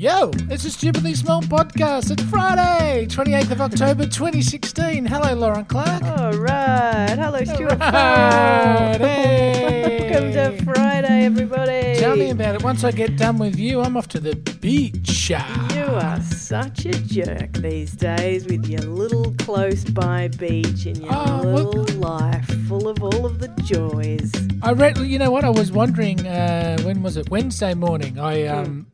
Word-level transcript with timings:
Yo, 0.00 0.30
it's 0.48 0.64
a 0.64 0.70
stupidly 0.70 1.12
small 1.12 1.42
podcast. 1.42 2.12
It's 2.12 2.22
Friday, 2.30 3.04
28th 3.10 3.50
of 3.50 3.60
October 3.60 4.04
2016. 4.06 5.04
Hello, 5.04 5.34
Lauren 5.34 5.64
Clark. 5.64 6.04
All 6.04 6.34
right. 6.34 7.16
Hello, 7.18 7.42
Stuart. 7.42 7.80
Right, 7.80 8.96
hey. 9.00 10.08
Welcome 10.12 10.32
to 10.34 10.64
Friday, 10.72 11.24
everybody. 11.24 11.96
Tell 11.98 12.14
me 12.14 12.30
about 12.30 12.54
it. 12.54 12.62
Once 12.62 12.84
I 12.84 12.92
get 12.92 13.16
done 13.16 13.38
with 13.38 13.58
you, 13.58 13.80
I'm 13.80 13.96
off 13.96 14.06
to 14.10 14.20
the 14.20 14.36
beach. 14.60 15.30
You 15.30 15.36
are 15.84 16.20
such 16.22 16.84
a 16.86 16.92
jerk 16.92 17.54
these 17.54 17.90
days 17.90 18.46
with 18.46 18.66
your 18.66 18.82
little 18.82 19.34
close 19.40 19.82
by 19.82 20.28
beach 20.28 20.86
and 20.86 20.98
your 20.98 21.10
Oh, 21.12 21.42
well- 21.44 21.64
little 21.72 21.96
life 21.96 22.46
full 22.68 22.86
of 22.86 23.02
all 23.02 23.26
of 23.26 23.40
the 23.40 23.48
joys. 23.64 24.30
I 24.62 24.74
read. 24.74 24.96
You 24.98 25.18
know 25.18 25.32
what? 25.32 25.42
I 25.44 25.50
was 25.50 25.72
wondering. 25.72 26.24
Uh, 26.24 26.80
when 26.82 27.02
was 27.02 27.16
it? 27.16 27.28
Wednesday 27.30 27.74
morning. 27.74 28.16
I 28.20 28.46
um, 28.46 28.86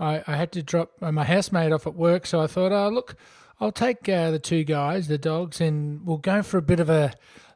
I, 0.00 0.24
I 0.26 0.36
had 0.36 0.50
to 0.52 0.62
drop 0.62 0.92
uh, 1.02 1.12
my 1.12 1.24
housemate 1.24 1.72
off 1.72 1.86
at 1.86 1.94
work, 1.94 2.26
so 2.26 2.40
I 2.40 2.46
thought, 2.46 2.72
oh 2.72 2.88
look, 2.88 3.14
I'll 3.60 3.72
take 3.72 4.08
uh, 4.08 4.30
the 4.30 4.38
two 4.38 4.64
guys, 4.64 5.06
the 5.06 5.18
dogs, 5.18 5.60
and 5.60 6.04
we'll 6.06 6.16
go 6.16 6.42
for 6.42 6.58
a 6.58 6.62
bit 6.62 6.80
of 6.80 6.88
a 6.88 7.12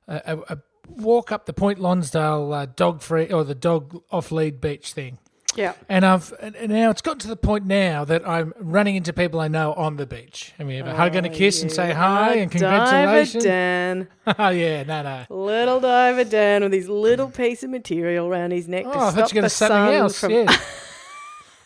a, 0.07 0.39
a, 0.49 0.59
walk 0.87 1.33
up 1.33 1.47
the 1.47 1.55
Point 1.55 1.79
Lonsdale 1.79 2.53
uh, 2.53 2.67
dog 2.67 3.01
free 3.01 3.33
or 3.33 3.43
the 3.43 3.55
dog 3.55 4.03
off 4.11 4.31
lead 4.31 4.61
beach 4.61 4.93
thing. 4.93 5.19
Yeah. 5.57 5.75
And 5.89 6.05
I've 6.05 6.33
and 6.41 6.69
now 6.69 6.91
it's 6.91 7.01
gotten 7.01 7.21
to 7.21 7.29
the 7.29 7.37
point 7.37 7.65
now 7.65 8.05
that 8.05 8.27
I'm 8.29 8.53
running 8.59 8.97
into 8.97 9.13
people 9.13 9.41
I 9.41 9.49
know 9.49 9.73
on 9.75 9.97
the 9.97 10.07
beach, 10.07 10.53
and 10.59 10.67
we 10.67 10.77
have 10.77 10.87
a 10.87 10.95
hug 10.95 11.15
and 11.15 11.27
a 11.27 11.31
kiss 11.31 11.63
and 11.63 11.71
say 11.71 11.93
hi 11.93 12.35
and 12.35 12.51
congratulations. 12.51 13.45
Diver 13.45 13.45
Dan. 13.45 14.09
oh 14.39 14.49
yeah, 14.49 14.83
no, 14.83 15.03
no. 15.03 15.25
Little 15.31 15.81
diver 15.81 16.25
Dan 16.25 16.63
with 16.63 16.73
his 16.73 16.89
little 16.89 17.31
piece 17.31 17.63
of 17.63 17.71
material 17.71 18.27
around 18.27 18.51
his 18.51 18.69
neck 18.69 18.85
Oh, 18.87 18.93
to 18.93 18.99
I 18.99 19.01
stop 19.01 19.15
thought 19.15 19.33
you 19.33 19.37
were 19.37 19.41
going 19.41 19.45
to 19.45 19.51
say 19.51 19.69
something 19.69 19.95
else. 19.95 20.21
from 20.21 20.31
Yeah. 20.33 20.57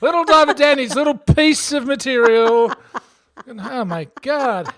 little 0.01 0.25
Diver 0.25 0.55
Danny's 0.55 0.95
little 0.95 1.15
piece 1.17 1.73
of 1.73 1.87
material. 1.87 2.73
And, 3.47 3.61
Oh 3.61 3.85
my 3.85 4.09
God. 4.23 4.73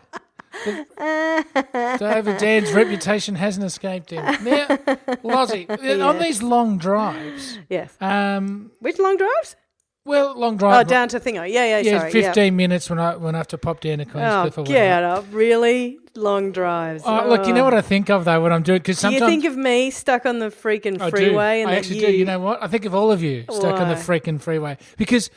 David 0.99 2.39
Dan's 2.39 2.73
reputation 2.73 3.35
hasn't 3.37 3.65
escaped 3.65 4.11
him. 4.11 4.25
Now, 4.45 4.79
Lozzie, 5.23 5.69
on 6.01 6.19
these 6.19 6.43
long 6.43 6.77
drives, 6.79 7.59
Yes. 7.69 7.97
um, 8.01 8.71
Which 8.81 8.99
long 8.99 9.17
drives? 9.17 9.57
Well, 10.05 10.39
long 10.39 10.57
drive. 10.57 10.73
Oh, 10.73 10.77
drive. 10.83 10.87
down 10.89 11.09
to 11.11 11.21
Thingo. 11.21 11.51
Yeah, 11.51 11.65
yeah, 11.65 11.79
yeah, 11.79 11.99
sorry. 11.99 12.13
15 12.13 12.57
minutes 12.57 12.89
when 12.89 12.99
I 12.99 13.17
when 13.17 13.35
I 13.35 13.39
have 13.39 13.49
to 13.49 13.59
pop 13.59 13.81
down 13.81 13.99
to 13.99 14.05
Yeah. 14.05 14.11
Queenscliff 14.13 14.59
Oh, 14.59 14.65
get 14.65 15.03
up. 15.03 15.27
Really? 15.31 15.99
Long 16.15 16.53
drives. 16.53 17.03
Oh, 17.07 17.29
look, 17.29 17.47
you 17.47 17.53
know 17.53 17.65
what 17.65 17.75
I 17.75 17.83
think 17.83 18.11
of 18.11 18.25
though 18.25 18.43
when 18.43 18.53
I'm 18.53 18.63
doing 18.63 18.79
because 18.79 18.97
Do 18.97 19.03
sometimes 19.03 19.21
you 19.21 19.27
think 19.27 19.45
of 19.45 19.57
me 19.57 19.91
stuck 19.91 20.27
on 20.27 20.39
the 20.39 20.47
freaking 20.47 20.99
freeway. 21.11 21.63
I 21.63 21.65
do. 21.65 21.71
I 21.71 21.75
actually 21.75 22.01
you, 22.01 22.07
do. 22.07 22.13
You 22.13 22.25
know 22.25 22.41
what? 22.41 22.63
I 22.63 22.67
think 22.67 22.85
of 22.85 22.95
all 22.95 23.13
of 23.13 23.23
you 23.23 23.45
stuck 23.51 23.81
on 23.81 23.89
the 23.89 23.95
freaking 23.95 24.41
freeway 24.41 24.79
because 24.97 25.31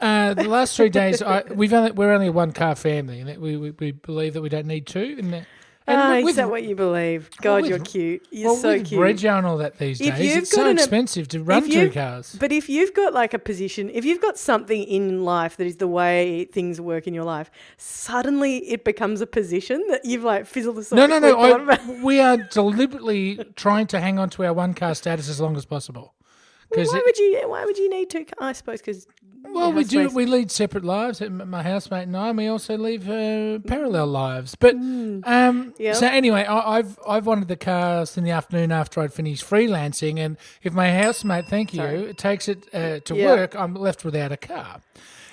uh, 0.00 0.34
the 0.34 0.48
last 0.48 0.76
three 0.76 0.88
days 0.88 1.22
I, 1.22 1.42
we've 1.54 1.72
only 1.72 1.92
we're 1.92 2.12
only 2.12 2.26
a 2.28 2.32
one 2.32 2.52
car 2.52 2.74
family 2.74 3.20
and 3.20 3.40
we, 3.40 3.56
we 3.56 3.70
we 3.70 3.90
believe 3.92 4.34
that 4.34 4.42
we 4.42 4.48
don't 4.48 4.66
need 4.66 4.86
two. 4.86 5.16
And, 5.18 5.46
Oh, 5.88 6.16
with- 6.16 6.30
is 6.30 6.36
that 6.36 6.50
what 6.50 6.64
you 6.64 6.74
believe? 6.74 7.30
God, 7.40 7.62
with- 7.62 7.70
you're 7.70 7.78
cute. 7.78 8.26
You're 8.30 8.50
well, 8.52 8.56
so 8.56 8.68
with 8.74 8.86
cute. 8.86 9.00
Rego 9.00 9.38
and 9.38 9.46
all 9.46 9.58
that 9.58 9.78
these 9.78 10.00
If 10.00 10.16
days, 10.16 10.36
it's 10.36 10.50
so 10.50 10.68
an- 10.68 10.76
expensive 10.78 11.28
to 11.28 11.42
run 11.42 11.68
two 11.70 11.90
cars. 11.90 12.36
But 12.38 12.50
if 12.50 12.68
you've 12.68 12.92
got 12.92 13.14
like 13.14 13.32
a 13.34 13.38
position, 13.38 13.90
if 13.92 14.04
you've 14.04 14.20
got 14.20 14.36
something 14.38 14.82
in 14.82 15.24
life 15.24 15.56
that 15.58 15.66
is 15.66 15.76
the 15.76 15.86
way 15.86 16.46
things 16.46 16.80
work 16.80 17.06
in 17.06 17.14
your 17.14 17.24
life, 17.24 17.50
suddenly 17.76 18.58
it 18.70 18.84
becomes 18.84 19.20
a 19.20 19.26
position 19.26 19.84
that 19.88 20.04
you've 20.04 20.24
like 20.24 20.46
philosophically 20.46 20.96
No, 20.96 21.06
no, 21.06 21.18
no. 21.20 21.38
I, 21.68 22.02
we 22.02 22.18
are 22.20 22.36
deliberately 22.36 23.38
trying 23.54 23.86
to 23.88 24.00
hang 24.00 24.18
on 24.18 24.30
to 24.30 24.44
our 24.44 24.52
one 24.52 24.74
car 24.74 24.94
status 24.94 25.28
as 25.28 25.40
long 25.40 25.56
as 25.56 25.64
possible. 25.64 26.14
Why 26.68 26.84
would 27.04 27.16
you? 27.18 27.42
Why 27.46 27.64
would 27.64 27.78
you 27.78 27.88
need 27.88 28.10
to? 28.10 28.26
I 28.40 28.52
suppose 28.52 28.80
because 28.80 29.06
Well, 29.52 29.72
we 29.72 29.84
do. 29.84 30.08
We 30.10 30.26
lead 30.26 30.50
separate 30.50 30.84
lives. 30.84 31.20
My 31.20 31.62
housemate 31.62 32.06
and 32.06 32.16
I. 32.16 32.28
And 32.28 32.38
we 32.38 32.46
also 32.48 32.76
live 32.76 33.08
uh, 33.08 33.58
parallel 33.66 34.06
lives. 34.08 34.54
But 34.54 34.74
um, 34.74 35.22
Hmm. 35.22 35.70
Yep. 35.78 35.96
so 35.96 36.06
anyway, 36.06 36.44
I, 36.44 36.78
I've 36.78 36.98
I've 37.08 37.26
wanted 37.26 37.48
the 37.48 37.56
cars 37.56 38.16
in 38.16 38.24
the 38.24 38.30
afternoon 38.32 38.72
after 38.72 39.00
I'd 39.00 39.12
finished 39.12 39.48
freelancing, 39.48 40.18
and 40.18 40.36
if 40.62 40.72
my 40.72 40.90
housemate, 40.92 41.46
thank 41.46 41.72
you, 41.74 42.12
takes 42.16 42.48
it 42.48 42.66
uh, 42.74 43.00
to 43.00 43.14
Yeah. 43.16 43.26
work, 43.26 43.54
I'm 43.56 43.74
left 43.74 44.04
without 44.04 44.32
a 44.32 44.36
car. 44.36 44.80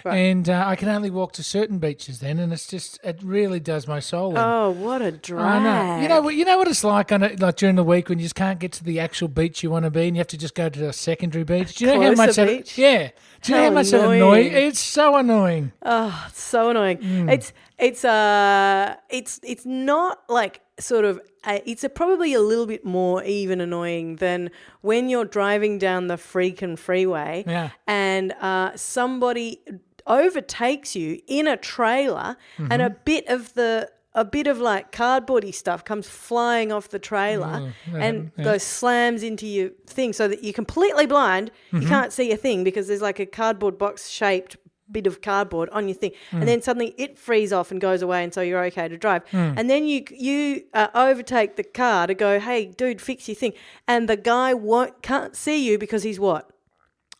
Right. 0.05 0.17
And 0.17 0.49
uh, 0.49 0.63
I 0.65 0.75
can 0.75 0.89
only 0.89 1.09
walk 1.09 1.31
to 1.33 1.43
certain 1.43 1.79
beaches 1.79 2.19
then, 2.19 2.39
and 2.39 2.51
it's 2.51 2.67
just 2.67 2.99
it 3.03 3.19
really 3.23 3.59
does 3.59 3.87
my 3.87 3.99
soul 3.99 4.31
in. 4.31 4.37
Oh, 4.37 4.71
what 4.71 5.01
a 5.01 5.11
drag! 5.11 5.45
I 5.45 5.63
know. 5.63 6.01
You 6.01 6.09
know 6.09 6.21
what? 6.21 6.35
You 6.35 6.45
know 6.45 6.57
what 6.57 6.67
it's 6.67 6.83
like 6.83 7.11
on 7.11 7.23
a, 7.23 7.29
like 7.35 7.55
during 7.55 7.75
the 7.75 7.83
week 7.83 8.09
when 8.09 8.19
you 8.19 8.25
just 8.25 8.35
can't 8.35 8.59
get 8.59 8.71
to 8.73 8.83
the 8.83 8.99
actual 8.99 9.27
beach 9.27 9.63
you 9.63 9.69
want 9.71 9.85
to 9.85 9.91
be, 9.91 10.07
and 10.07 10.15
you 10.15 10.19
have 10.19 10.27
to 10.27 10.37
just 10.37 10.55
go 10.55 10.67
to 10.69 10.89
a 10.89 10.93
secondary 10.93 11.43
beach. 11.43 11.75
Do 11.75 11.85
you 11.85 11.93
know 11.93 12.01
how 12.01 12.11
much 12.13 12.35
that? 12.35 12.77
Yeah. 12.77 13.09
Do 13.41 13.51
you 13.51 13.57
know 13.57 13.63
How 13.63 13.69
how 13.69 13.73
much 13.75 13.89
that 13.91 14.09
annoying. 14.09 14.51
It's 14.53 14.79
so 14.79 15.15
annoying. 15.15 15.71
Oh, 15.83 16.25
it's 16.29 16.41
so 16.41 16.69
annoying. 16.69 16.97
Hmm. 16.97 17.29
It's 17.29 17.53
it's 17.79 18.05
uh 18.05 18.95
it's 19.09 19.39
it's 19.43 19.65
not 19.65 20.23
like 20.29 20.61
sort 20.79 21.05
of 21.05 21.19
uh, 21.45 21.59
it's 21.65 21.83
a, 21.83 21.89
probably 21.89 22.33
a 22.33 22.39
little 22.39 22.65
bit 22.65 22.85
more 22.85 23.21
even 23.23 23.59
annoying 23.59 24.15
than 24.17 24.49
when 24.81 25.09
you're 25.09 25.25
driving 25.25 25.77
down 25.77 26.07
the 26.07 26.15
freaking 26.15 26.79
freeway 26.79 27.43
Yeah. 27.45 27.71
and 27.85 28.31
uh, 28.39 28.71
somebody 28.75 29.59
overtakes 30.07 30.95
you 30.95 31.21
in 31.27 31.47
a 31.47 31.57
trailer 31.57 32.37
and 32.57 32.81
a 32.81 32.89
Mm-hmm. 32.89 32.97
bit 33.05 33.27
of 33.27 33.53
the 33.53 33.89
a 34.15 34.23
bit 34.23 34.45
of 34.45 34.59
like 34.59 34.91
cardboardy 34.91 35.51
stuff 35.53 35.83
comes 35.83 36.07
flying 36.07 36.71
off 36.71 36.89
the 36.89 36.99
trailer 36.99 37.71
Oh, 37.91 37.95
and 37.97 38.31
goes 38.35 38.61
slams 38.61 39.23
into 39.23 39.47
your 39.47 39.69
thing 39.87 40.13
so 40.13 40.27
that 40.27 40.43
you're 40.43 40.53
completely 40.53 41.07
blind. 41.07 41.49
Mm-hmm. 41.49 41.81
You 41.81 41.87
can't 41.87 42.13
see 42.13 42.31
a 42.31 42.37
thing 42.37 42.63
because 42.63 42.87
there's 42.87 43.01
like 43.01 43.19
a 43.19 43.25
cardboard 43.25 43.79
box 43.79 44.09
shaped 44.09 44.55
bit 44.91 45.07
of 45.07 45.21
cardboard 45.21 45.69
on 45.71 45.87
your 45.87 45.95
thing, 45.95 46.11
Mm. 46.29 46.39
and 46.41 46.47
then 46.47 46.61
suddenly 46.61 46.93
it 46.99 47.17
frees 47.17 47.51
off 47.51 47.71
and 47.71 47.81
goes 47.81 48.03
away, 48.03 48.23
and 48.23 48.31
so 48.31 48.41
you're 48.41 48.63
okay 48.65 48.87
to 48.87 48.97
drive. 48.97 49.25
Mm. 49.31 49.55
And 49.57 49.67
then 49.67 49.87
you 49.87 50.03
you 50.11 50.65
uh, 50.75 50.89
overtake 50.93 51.55
the 51.55 51.63
car 51.63 52.05
to 52.05 52.13
go, 52.13 52.39
hey, 52.39 52.65
dude, 52.65 53.01
fix 53.01 53.27
your 53.27 53.33
thing, 53.33 53.53
and 53.87 54.07
the 54.07 54.17
guy 54.17 54.53
won't 54.53 55.01
can't 55.01 55.35
see 55.35 55.57
you 55.67 55.79
because 55.79 56.03
he's 56.03 56.19
what 56.19 56.51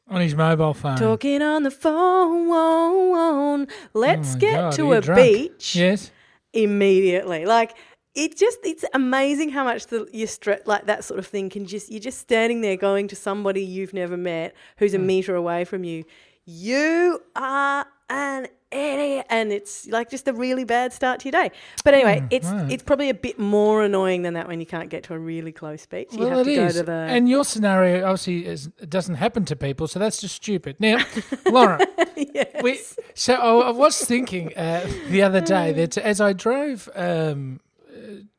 on 0.08 0.22
his 0.22 0.36
mobile 0.36 0.74
phone. 0.74 0.97
talking 0.97 1.41
on 1.41 1.64
the 1.64 1.72
phone. 1.72 3.68
Let's 3.94 4.31
Oh 4.31 4.34
my 4.34 4.40
get 4.40 4.53
God, 4.56 4.74
to 4.74 4.81
are 4.84 4.86
you 4.86 4.94
a 4.94 5.02
drunk? 5.02 5.22
beach 5.22 5.75
Yes. 5.75 6.12
immediately. 6.53 7.46
Like 7.46 7.75
it 8.16 8.38
just 8.38 8.59
it's 8.63 8.86
amazing 8.94 9.50
how 9.50 9.63
much 9.63 9.88
the 9.88 10.08
you 10.13 10.28
stre- 10.28 10.66
like 10.68 10.86
that 10.86 11.03
sort 11.03 11.19
of 11.19 11.25
thing 11.28 11.50
can 11.50 11.66
just 11.66 11.90
you're 11.92 12.00
just 12.00 12.19
standing 12.19 12.62
there 12.62 12.75
going 12.78 13.08
to 13.08 13.16
somebody 13.16 13.63
you've 13.63 13.94
never 13.94 14.18
met 14.18 14.53
who's 14.78 14.94
a 14.94 14.97
Hmm. 14.97 15.08
meter 15.08 15.36
away 15.36 15.66
from 15.66 15.84
you. 15.84 16.03
You 16.46 17.22
are 17.36 17.86
an 18.13 18.47
idiot 18.72 19.25
and 19.29 19.51
it's 19.51 19.88
like 19.88 20.09
just 20.09 20.28
a 20.28 20.34
really 20.34 20.63
bad 20.63 20.94
start 20.94 21.19
to 21.22 21.25
your 21.25 21.31
day. 21.44 21.51
But 21.84 21.94
anyway, 21.94 22.24
it's 22.31 22.47
Hmm, 22.47 22.57
right. 22.57 22.72
it's 22.72 22.84
probably 22.84 23.09
a 23.09 23.13
bit 23.13 23.38
more 23.40 23.84
annoying 23.84 24.22
than 24.24 24.34
that 24.35 24.47
when 24.47 24.59
you 24.59 24.66
can't 24.66 24.90
get 24.90 25.03
to 25.06 25.13
a 25.13 25.19
really 25.19 25.51
close 25.51 25.85
beach. 25.85 26.09
You 26.12 26.19
well, 26.19 26.29
have 26.40 26.47
it 26.47 26.56
to 26.56 26.66
is. 26.66 26.75
to 26.75 26.84
the 26.84 26.91
And 26.91 27.28
your 27.29 27.44
scenario 27.46 28.03
obviously 28.06 28.46
is, 28.46 28.68
it 28.79 28.90
doesn't 28.90 29.16
happen 29.16 29.46
to 29.46 29.56
people, 29.56 29.88
so 29.88 30.00
that's 30.00 30.19
just 30.22 30.35
stupid. 30.35 30.78
Now, 30.79 31.03
Laura, 31.51 31.79
we, 32.63 32.79
so 33.13 33.34
I, 33.35 33.68
I 33.68 33.72
was 33.72 34.00
thinking 34.00 34.56
uh, 34.57 34.88
the 35.09 35.22
other 35.22 35.41
day 35.41 35.72
that 35.74 35.97
as 35.97 36.19
I 36.22 36.34
drove 36.34 36.90
um, 36.95 37.59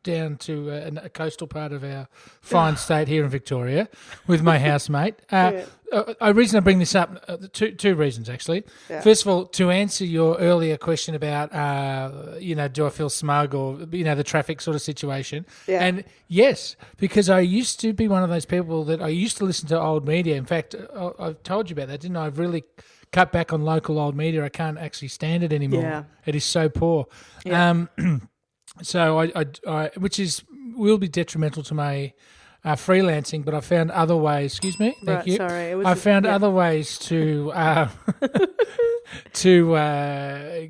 down 0.03 0.37
to 0.39 0.71
uh, 0.71 0.75
an- 0.75 0.99
a 1.03 1.09
coastal 1.09 1.47
part 1.47 1.73
of 1.73 1.83
our 1.85 2.09
fine 2.41 2.77
state 2.87 3.09
here 3.09 3.25
in 3.25 3.31
Victoria 3.31 3.89
with 4.27 4.43
my 4.43 4.59
housemate, 4.69 5.15
uh, 5.33 5.53
Yeah. 5.55 5.65
uh, 5.93 6.15
I 6.21 6.29
reason 6.31 6.57
I 6.57 6.61
bring 6.61 6.79
this 6.79 6.95
up 6.95 7.25
uh, 7.29 7.37
two 7.53 7.73
two 7.73 7.95
reasons 7.95 8.29
actually. 8.29 8.65
Yeah. 8.91 9.01
First 9.01 9.23
of 9.23 9.29
all, 9.29 9.47
to 9.47 9.71
answer 9.71 10.05
your 10.05 10.37
earlier 10.39 10.77
question 10.77 11.15
about 11.15 11.53
uh, 11.55 12.37
you 12.39 12.55
know 12.55 12.69
do 12.69 12.87
I 12.87 12.91
feel 12.91 13.09
smug 13.11 13.55
or 13.55 13.79
you 13.93 14.05
know 14.05 14.15
the 14.15 14.25
traffic 14.25 14.61
sort 14.61 14.75
of 14.75 14.83
situation, 14.83 15.47
Yeah. 15.67 15.85
and 15.85 16.05
yes, 16.29 16.77
because 16.99 17.31
I 17.31 17.41
used 17.41 17.81
to 17.81 17.93
be 17.93 18.09
one 18.09 18.23
of 18.23 18.31
those 18.31 18.45
people 18.47 18.85
that 18.85 19.01
I 19.03 19.09
used 19.09 19.37
to 19.39 19.45
listen 19.45 19.69
to 19.69 19.81
old 19.81 20.07
media. 20.07 20.37
In 20.37 20.47
fact, 20.47 20.75
I, 20.97 21.11
I've 21.19 21.43
told 21.43 21.71
you 21.71 21.75
about 21.75 21.89
that, 21.89 22.01
didn't 22.01 22.17
I? 22.17 22.27
I've 22.27 22.39
really 22.39 22.65
cut 23.13 23.31
back 23.31 23.53
on 23.53 23.63
local 23.63 23.99
old 24.01 24.17
media. 24.17 24.45
I 24.45 24.49
can't 24.49 24.77
actually 24.77 25.07
stand 25.09 25.45
it 25.45 25.53
anymore. 25.53 25.83
Yeah. 25.83 26.03
It 26.27 26.35
is 26.35 26.45
so 26.45 26.69
poor. 26.69 27.07
Yeah. 27.45 27.71
Um, 27.71 27.89
so 28.83 29.19
I, 29.21 29.33
I, 29.35 29.47
I, 29.69 29.91
which 29.99 30.19
is 30.19 30.43
will 30.77 30.99
be 30.99 31.09
detrimental 31.09 31.63
to 31.65 31.75
my 31.75 32.13
uh, 32.65 32.75
freelancing, 32.75 33.45
but 33.45 33.55
I 33.55 33.61
found 33.61 33.91
other 33.91 34.17
ways. 34.17 34.53
Excuse 34.53 34.79
me, 34.81 34.97
thank 35.05 35.19
Right, 35.19 35.27
you. 35.27 35.37
sorry, 35.37 35.71
it 35.71 35.77
was 35.77 35.87
I 35.87 35.93
a- 35.93 35.97
found 35.97 36.25
yeah. 36.25 36.35
other 36.35 36.51
ways 36.51 36.99
to 37.01 37.53
uh, 37.55 37.89
to 39.35 39.75
uh, 39.75 40.67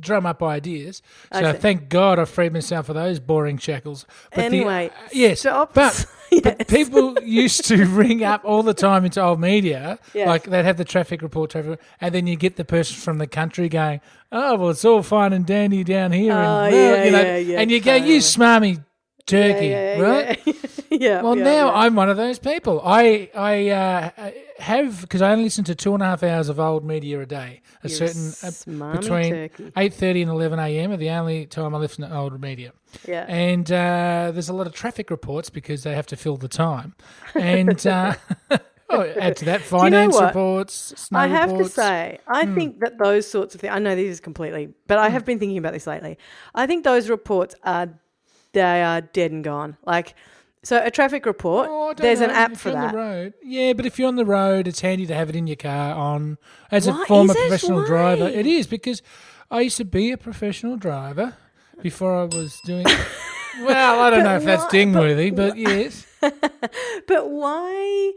drum 0.00 0.26
up 0.26 0.42
ideas. 0.42 1.02
So 1.32 1.52
see. 1.52 1.58
thank 1.58 1.88
God 1.88 2.18
I 2.18 2.24
freed 2.24 2.52
myself 2.52 2.88
of 2.88 2.94
those 2.94 3.18
boring 3.20 3.58
shackles. 3.58 4.06
But 4.30 4.36
the- 4.36 4.42
Anyway, 4.44 4.90
yes, 5.12 5.40
stop. 5.40 5.74
but. 5.74 6.06
But 6.42 6.68
people 6.68 7.16
used 7.22 7.64
to 7.66 7.84
ring 7.86 8.24
up 8.24 8.42
all 8.44 8.62
the 8.62 8.74
time 8.74 9.04
into 9.04 9.22
old 9.22 9.40
media, 9.40 9.98
Yes. 10.12 10.26
like 10.26 10.44
they'd 10.44 10.64
have 10.64 10.76
the 10.76 10.84
traffic 10.84 11.22
report, 11.22 11.50
traffic, 11.50 11.80
and 12.00 12.14
then 12.14 12.26
you 12.26 12.36
get 12.36 12.56
the 12.56 12.64
person 12.64 12.96
from 12.96 13.18
the 13.18 13.26
country 13.26 13.68
going, 13.68 14.00
"Oh, 14.32 14.56
well, 14.56 14.70
it's 14.70 14.84
all 14.84 15.02
fine 15.02 15.32
and 15.32 15.46
dandy 15.46 15.84
down 15.84 16.12
here," 16.12 16.32
Oh, 16.32 16.64
and, 16.64 16.74
yeah, 16.74 17.04
you 17.04 17.10
know, 17.10 17.22
yeah, 17.22 17.36
yeah, 17.36 17.60
and 17.60 17.70
you 17.70 17.80
go, 17.80 17.94
"You 17.94 18.18
smarmy 18.18 18.82
turkey, 19.26 19.72
right?" 20.00 20.40
yeah. 21.00 21.22
Well, 21.22 21.36
yeah, 21.36 21.44
now 21.44 21.66
yeah. 21.66 21.72
I'm 21.72 21.94
one 21.94 22.08
of 22.08 22.16
those 22.16 22.38
people. 22.38 22.80
I 22.84 23.30
I 23.34 23.68
uh, 23.70 24.30
have 24.58 25.00
because 25.00 25.22
I 25.22 25.32
only 25.32 25.44
listen 25.44 25.64
to 25.64 25.74
two 25.74 25.94
and 25.94 26.02
a 26.02 26.06
half 26.06 26.22
hours 26.22 26.48
of 26.48 26.60
old 26.60 26.84
media 26.84 27.20
a 27.20 27.26
day. 27.26 27.62
A 27.82 27.88
You're 27.88 28.08
certain 28.08 28.82
uh, 28.82 28.92
between 28.96 29.50
eight 29.76 29.94
thirty 29.94 30.22
and 30.22 30.30
eleven 30.30 30.58
a.m. 30.58 30.92
are 30.92 30.96
the 30.96 31.10
only 31.10 31.46
time 31.46 31.74
I 31.74 31.78
listen 31.78 32.08
to 32.08 32.16
old 32.16 32.40
media. 32.40 32.72
Yeah. 33.06 33.24
And 33.28 33.70
uh, 33.70 34.30
there's 34.32 34.48
a 34.48 34.54
lot 34.54 34.66
of 34.66 34.72
traffic 34.72 35.10
reports 35.10 35.50
because 35.50 35.82
they 35.82 35.94
have 35.94 36.06
to 36.08 36.16
fill 36.16 36.36
the 36.36 36.48
time. 36.48 36.94
And 37.34 37.84
uh, 37.86 38.14
oh, 38.90 39.02
add 39.18 39.36
to 39.38 39.44
that 39.46 39.60
finance 39.62 40.14
what? 40.14 40.26
reports, 40.26 40.94
snow 40.96 41.18
I 41.18 41.26
have 41.26 41.50
reports. 41.50 41.70
to 41.70 41.80
say, 41.80 42.18
I 42.26 42.46
think 42.46 42.80
that 42.80 42.98
those 42.98 43.28
sorts 43.28 43.54
of 43.54 43.60
things. 43.60 43.72
I 43.72 43.78
know 43.78 43.96
this 43.96 44.08
is 44.08 44.20
completely, 44.20 44.74
but 44.86 44.98
I 44.98 45.08
have 45.08 45.24
been 45.24 45.38
thinking 45.38 45.58
about 45.58 45.72
this 45.72 45.86
lately. 45.86 46.18
I 46.54 46.66
think 46.66 46.84
those 46.84 47.08
reports 47.08 47.54
are 47.64 47.88
they 48.52 48.82
are 48.82 49.00
dead 49.00 49.32
and 49.32 49.44
gone. 49.44 49.76
Like, 49.84 50.14
so 50.64 50.82
a 50.84 50.90
traffic 50.90 51.24
report. 51.26 51.68
Oh, 51.70 51.94
there's 51.96 52.20
an 52.20 52.30
app 52.30 52.52
if 52.52 52.60
for 52.60 52.70
that. 52.72 52.94
road. 52.94 53.34
Yeah, 53.42 53.72
but 53.74 53.86
if 53.86 53.98
you're 53.98 54.08
on 54.08 54.16
the 54.16 54.24
road, 54.24 54.66
it's 54.66 54.80
handy 54.80 55.06
to 55.06 55.14
have 55.14 55.28
it 55.28 55.36
in 55.36 55.46
your 55.46 55.56
car 55.56 55.94
on 55.94 56.38
as 56.70 56.88
Why 56.88 57.02
a 57.02 57.06
former 57.06 57.34
professional 57.34 57.84
driver. 57.84 58.26
It 58.28 58.46
is 58.46 58.66
because 58.66 59.02
I 59.50 59.60
used 59.60 59.76
to 59.76 59.84
be 59.84 60.10
a 60.10 60.16
professional 60.18 60.76
driver 60.76 61.36
before 61.82 62.16
I 62.20 62.24
was 62.24 62.58
doing. 62.64 62.86
well, 63.62 64.00
I 64.00 64.10
don't 64.10 64.24
know 64.24 64.36
if 64.36 64.44
that's 64.44 64.64
why- 64.64 64.70
dingworthy, 64.70 65.34
but 65.34 65.56
yes. 65.56 66.06
But 67.06 67.30
why 67.30 68.12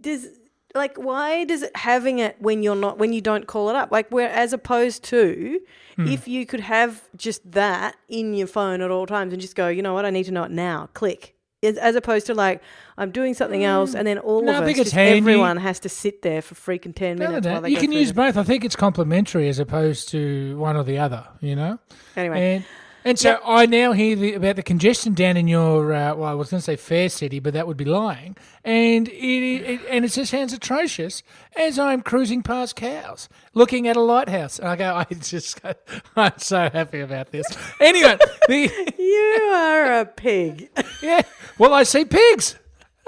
does 0.00 0.28
like 0.74 0.96
why 0.96 1.44
does 1.44 1.62
it 1.62 1.74
having 1.76 2.18
it 2.20 2.36
when 2.40 2.62
you're 2.62 2.76
not 2.76 2.98
when 2.98 3.12
you 3.12 3.20
don't 3.20 3.46
call 3.46 3.68
it 3.70 3.74
up 3.74 3.90
like 3.90 4.08
where 4.10 4.28
as 4.28 4.52
opposed 4.52 5.02
to 5.04 5.60
Hmm. 5.96 6.06
if 6.06 6.28
you 6.28 6.46
could 6.46 6.60
have 6.60 7.02
just 7.16 7.50
that 7.50 7.96
in 8.08 8.32
your 8.34 8.46
phone 8.46 8.80
at 8.82 8.90
all 8.90 9.04
times 9.06 9.32
and 9.32 9.42
just 9.42 9.56
go 9.56 9.66
you 9.66 9.82
know 9.82 9.94
what 9.94 10.04
I 10.04 10.10
need 10.10 10.24
to 10.26 10.30
know 10.30 10.44
it 10.44 10.52
now 10.52 10.88
click 10.94 11.34
as, 11.62 11.76
as 11.78 11.96
opposed 11.96 12.26
to 12.26 12.34
like 12.34 12.62
I'm 12.96 13.10
doing 13.10 13.34
something 13.34 13.62
mm. 13.62 13.66
else 13.66 13.94
and 13.94 14.06
then 14.06 14.18
all. 14.18 14.42
No, 14.42 14.58
of 14.58 14.64
I 14.64 14.70
us 14.70 14.76
just 14.76 14.96
everyone 14.96 15.56
has 15.56 15.80
to 15.80 15.88
sit 15.88 16.22
there 16.22 16.42
for 16.42 16.54
freaking 16.54 16.94
ten 16.94 17.16
No, 17.16 17.24
no, 17.24 17.30
minutes 17.30 17.46
no. 17.46 17.52
while 17.52 17.62
they 17.62 17.70
You 17.70 17.78
can 17.78 17.92
use 17.92 18.12
both. 18.12 18.36
I 18.36 18.42
think 18.42 18.64
it's 18.64 18.76
complementary 18.76 19.48
as 19.48 19.58
opposed 19.58 20.08
to 20.10 20.58
one 20.58 20.76
or 20.76 20.84
the 20.84 20.98
other. 20.98 21.26
You 21.40 21.56
know. 21.56 21.78
anyway 22.16 22.56
And 22.56 22.64
and 23.04 23.18
so 23.18 23.40
I 23.44 23.66
now 23.66 23.92
hear 23.92 24.16
the, 24.16 24.34
about 24.34 24.56
the 24.56 24.62
congestion 24.62 25.14
down 25.14 25.36
in 25.36 25.48
your 25.48 25.92
uh, 25.92 26.14
well, 26.14 26.28
I 26.28 26.34
was 26.34 26.50
going 26.50 26.58
to 26.58 26.64
say 26.64 26.76
Fair 26.76 27.08
City, 27.08 27.38
but 27.38 27.54
that 27.54 27.66
would 27.66 27.76
be 27.76 27.84
lying. 27.84 28.36
And 28.64 29.08
it, 29.08 29.12
it 29.12 29.80
and 29.88 30.04
it 30.04 30.08
just 30.08 30.30
sounds 30.30 30.52
atrocious 30.52 31.22
as 31.56 31.78
I'm 31.78 32.02
cruising 32.02 32.42
past 32.42 32.76
cows, 32.76 33.28
looking 33.54 33.88
at 33.88 33.96
a 33.96 34.00
lighthouse. 34.00 34.58
And 34.58 34.68
I 34.68 34.76
go, 34.76 34.94
I 34.94 35.04
just, 35.20 35.62
go, 35.62 35.74
I'm 36.16 36.38
so 36.38 36.68
happy 36.70 37.00
about 37.00 37.30
this. 37.30 37.46
Anyway, 37.80 38.18
the 38.48 38.94
you 38.98 39.50
are 39.54 40.00
a 40.00 40.04
pig 40.04 40.70
yeah, 41.02 41.22
well, 41.58 41.72
I 41.74 41.84
see 41.84 42.04
pigs. 42.04 42.56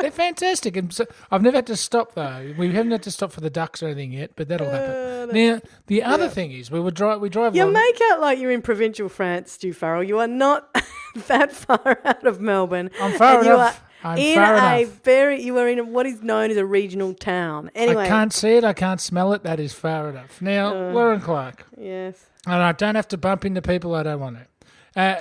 They're 0.00 0.11
fantastic, 0.11 0.76
and 0.76 0.93
so 0.93 1.06
I've 1.31 1.43
never 1.43 1.58
had 1.58 1.67
to 1.69 1.76
stop 1.76 2.14
though. 2.14 2.55
We 2.58 2.73
haven't 2.73 2.93
had 2.93 3.02
to 3.05 3.11
stop 3.11 3.32
for 3.32 3.41
the 3.41 3.50
ducks 3.50 3.82
or 3.82 3.87
anything 3.87 4.12
yet, 4.12 4.32
but 4.37 4.49
that'll 4.49 4.70
happen. 4.70 5.35
Now, 5.35 5.61
the 5.87 6.02
other 6.02 6.29
thing 6.29 6.52
is, 6.52 6.70
we 6.70 6.81
would 6.81 6.94
drive. 6.94 7.20
We 7.20 7.29
drive. 7.29 7.55
You 7.55 7.64
along- 7.64 7.75
make 7.75 8.00
out 8.11 8.20
like 8.20 8.38
you're 8.38 8.50
in 8.50 8.62
provincial 8.62 9.08
France, 9.08 9.52
Stu 9.52 9.73
Farrell. 9.73 10.02
You 10.02 10.19
are 10.19 10.26
not 10.26 10.69
that 11.29 11.52
far 11.52 12.00
out 12.05 12.26
of 12.26 12.41
Melbourne. 12.41 12.91
I'm 13.00 13.12
far 13.19 13.43
enough. 13.43 13.81
are 14.02 14.08
I'm 14.12 14.19
in 14.19 14.38
a 14.38 14.79
enough. 14.81 14.88
very. 15.02 15.43
You 15.43 15.58
are 15.58 15.69
in 15.69 15.93
what 15.93 16.06
is 16.06 16.23
known 16.23 16.50
as 16.50 16.56
a 16.56 16.64
regional 16.64 17.12
town. 17.14 17.70
Anyway, 17.75 18.05
I 18.05 18.08
can't 18.08 18.32
see 18.32 18.56
it. 18.56 18.64
I 18.64 18.73
can't 18.73 19.00
smell 19.00 19.32
it. 19.35 19.43
That 19.43 19.61
is 19.61 19.73
far 19.75 20.08
enough. 20.08 20.41
Now, 20.41 20.75
Uh. 20.75 20.93
Lauren 20.94 21.20
Clark, 21.20 21.67
yes, 21.79 22.25
and 22.47 22.55
I 22.62 22.73
don't 22.73 22.94
have 22.94 23.08
to 23.08 23.19
bump 23.19 23.44
into 23.44 23.61
people 23.62 23.94
I 23.94 24.02
don't 24.05 24.20
want 24.20 24.38
to. 24.38 25.00
Uh, 25.00 25.20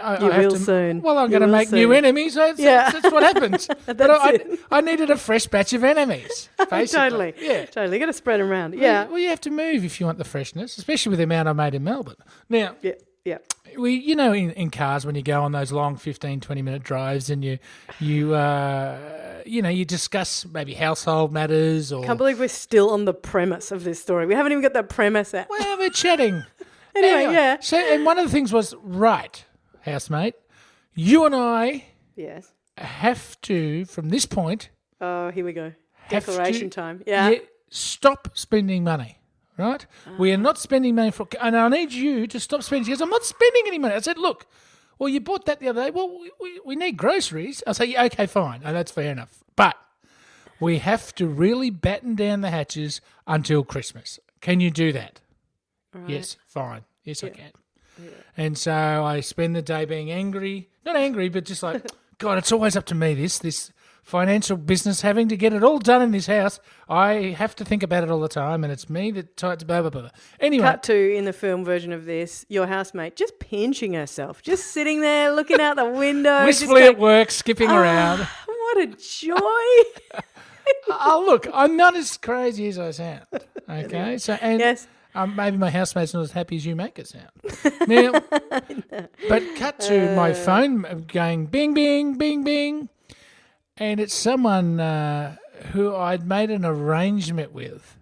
I, 0.00 0.20
You 0.20 0.30
I 0.30 0.38
will 0.40 0.50
to, 0.50 0.58
soon. 0.58 1.02
Well, 1.02 1.18
I'm 1.18 1.30
going 1.30 1.42
to 1.42 1.48
make 1.48 1.70
new 1.72 1.92
enemies. 1.92 2.34
That's, 2.34 2.58
Yeah. 2.58 2.90
that's 2.90 3.12
what 3.12 3.22
happens. 3.22 3.66
but 3.86 3.96
That's 3.98 4.20
I, 4.22 4.30
it. 4.32 4.60
I, 4.70 4.78
I 4.78 4.80
needed 4.80 5.10
a 5.10 5.16
fresh 5.16 5.46
batch 5.46 5.72
of 5.72 5.84
enemies. 5.84 6.48
Totally. 6.58 7.34
Yeah. 7.38 7.66
totally. 7.66 7.98
Got 7.98 8.06
to 8.06 8.12
spread 8.12 8.40
them 8.40 8.50
around. 8.50 8.72
Well, 8.74 8.82
Yeah, 8.82 9.06
Well, 9.06 9.18
you 9.18 9.28
have 9.28 9.40
to 9.42 9.50
move 9.50 9.84
if 9.84 10.00
you 10.00 10.06
want 10.06 10.18
the 10.18 10.24
freshness, 10.24 10.78
especially 10.78 11.10
with 11.10 11.18
the 11.18 11.24
amount 11.24 11.48
I 11.48 11.52
made 11.52 11.74
in 11.74 11.84
Melbourne. 11.84 12.16
Now, 12.48 12.76
yeah, 12.82 12.92
yeah. 13.24 13.38
we 13.78 13.94
you 13.94 14.16
know 14.16 14.32
in, 14.32 14.50
in 14.52 14.70
cars 14.70 15.04
when 15.06 15.14
you 15.14 15.22
go 15.22 15.42
on 15.42 15.52
those 15.52 15.70
long 15.72 15.96
15 15.96 16.40
20 16.40 16.62
minute 16.62 16.82
drives 16.82 17.30
and 17.30 17.44
you 17.44 17.58
you 18.00 18.34
uh 18.34 19.42
you 19.46 19.62
know 19.62 19.68
you 19.68 19.84
discuss 19.84 20.44
maybe 20.46 20.74
household 20.74 21.32
matters 21.32 21.92
or 21.92 22.02
Can't 22.04 22.18
believe 22.18 22.40
we're 22.40 22.48
still 22.48 22.90
on 22.90 23.04
the 23.04 23.14
premise 23.14 23.70
of 23.70 23.84
this 23.84 24.00
story. 24.00 24.26
We 24.26 24.34
haven't 24.34 24.52
even 24.52 24.62
got 24.62 24.72
the 24.72 24.82
premise 24.82 25.34
out. 25.34 25.46
well 25.50 25.78
we're 25.78 25.90
chatting 25.90 26.42
Anyway, 26.96 27.32
yeah. 27.32 27.58
so 27.60 27.76
and 27.78 28.04
one 28.04 28.18
of 28.18 28.24
the 28.24 28.32
things 28.32 28.52
was 28.52 28.74
right 28.82 29.44
housemate 29.84 30.34
you 30.94 31.24
and 31.24 31.34
i 31.34 31.84
Yes. 32.16 32.52
have 32.76 33.40
to 33.42 33.84
from 33.86 34.08
this 34.10 34.26
point 34.26 34.70
Oh, 35.00 35.30
here 35.30 35.44
we 35.46 35.52
go. 35.54 35.72
have 35.94 36.24
to- 36.26 36.30
Declaration 36.32 36.68
time. 36.68 37.02
Yeah. 37.06 37.34
stop 37.70 38.28
spending 38.34 38.84
money 38.84 39.16
right? 39.58 39.84
We 40.18 40.32
are 40.32 40.38
not 40.38 40.56
spending 40.58 40.94
money 40.94 41.10
for 41.10 41.26
and 41.40 41.54
i 41.56 41.68
need 41.68 41.92
you 41.92 42.26
to 42.26 42.40
stop 42.40 42.62
spending 42.62 42.84
because 42.86 43.00
i'm 43.02 43.10
not 43.10 43.24
spending 43.24 43.62
any 43.66 43.78
money. 43.78 43.94
I 43.94 44.00
said 44.00 44.18
look 44.18 44.46
well 44.98 45.08
you 45.08 45.20
bought 45.20 45.44
that 45.46 45.60
the 45.60 45.68
other 45.68 45.84
day. 45.84 45.90
Well 45.90 46.08
we, 46.20 46.30
we, 46.40 46.60
we 46.64 46.76
need 46.76 46.96
groceries. 46.96 47.62
I 47.66 47.72
say 47.72 47.86
yeah, 47.86 48.04
okay 48.04 48.26
fine. 48.26 48.60
And 48.64 48.74
that's 48.76 48.92
fair 48.92 49.10
enough. 49.12 49.42
But 49.56 49.76
we 50.60 50.78
have 50.78 51.14
to 51.14 51.26
really 51.26 51.70
batten 51.70 52.14
down 52.16 52.40
the 52.42 52.50
hatches 52.50 53.00
until 53.26 53.64
christmas. 53.64 54.18
Can 54.40 54.60
you 54.60 54.70
do 54.70 54.92
that? 54.92 55.20
Yes 56.06 56.36
fine. 56.46 56.82
Yes 57.04 57.22
i 57.24 57.28
can 57.30 57.52
and 58.36 58.56
so 58.56 58.72
i 58.72 59.20
spend 59.20 59.54
the 59.54 59.62
day 59.62 59.84
being 59.84 60.10
angry 60.10 60.68
not 60.84 60.96
angry 60.96 61.28
but 61.28 61.44
just 61.44 61.62
like 61.62 61.84
god 62.18 62.38
it's 62.38 62.52
always 62.52 62.76
up 62.76 62.84
to 62.84 62.94
me 62.94 63.14
this 63.14 63.38
this 63.38 63.72
financial 64.02 64.56
business 64.56 65.02
having 65.02 65.28
to 65.28 65.36
get 65.36 65.52
it 65.52 65.62
all 65.62 65.78
done 65.78 66.02
in 66.02 66.10
this 66.10 66.26
house 66.26 66.58
i 66.88 67.34
have 67.36 67.54
to 67.54 67.64
think 67.64 67.82
about 67.82 68.02
it 68.02 68.10
all 68.10 68.20
the 68.20 68.28
time 68.28 68.64
and 68.64 68.72
it's 68.72 68.88
me 68.90 69.10
that 69.10 69.36
to 69.36 69.56
blah 69.66 69.80
blah 69.82 69.90
blah 69.90 70.08
anyway 70.40 70.64
Cut 70.64 70.82
to 70.84 71.14
in 71.14 71.26
the 71.26 71.32
film 71.32 71.64
version 71.64 71.92
of 71.92 72.06
this, 72.06 72.44
your 72.48 72.66
housemate 72.66 73.14
just 73.14 73.38
pinching 73.38 73.94
herself, 73.94 74.42
just 74.42 74.72
sitting 74.72 75.00
there 75.00 75.32
looking 75.32 75.60
out 75.60 75.76
the 75.76 75.88
window. 75.88 76.44
wistfully 76.46 76.84
at 76.84 76.98
work 76.98 77.30
skipping 77.30 77.70
ah, 77.70 77.78
around 77.78 78.26
What 78.46 78.78
a 78.78 78.86
joy! 78.86 80.20
oh 80.88 81.24
look 81.26 81.46
i'm 81.52 81.76
not 81.76 81.96
as 81.96 82.16
crazy 82.16 82.68
as 82.68 82.78
i 82.78 82.90
sound 82.90 83.24
okay 83.68 84.18
so 84.18 84.34
and 84.40 84.60
yes. 84.60 84.86
Um, 85.14 85.34
maybe 85.36 85.56
my 85.56 85.70
housemate's 85.70 86.14
not 86.14 86.22
as 86.22 86.32
happy 86.32 86.56
as 86.56 86.64
you 86.66 86.76
make 86.76 86.98
it 86.98 87.08
sound. 87.08 87.30
Now, 87.88 88.12
but 89.28 89.42
cut 89.56 89.80
to 89.80 90.12
Uh. 90.12 90.14
my 90.14 90.32
phone 90.32 91.04
going 91.12 91.46
bing, 91.46 91.74
bing, 91.74 92.16
bing, 92.16 92.44
bing, 92.44 92.88
and 93.76 93.98
it's 94.00 94.14
someone 94.14 94.78
uh, 94.80 95.36
who 95.72 95.94
I'd 95.96 96.26
made 96.26 96.50
an 96.50 96.64
arrangement 96.64 97.52
with 97.52 97.96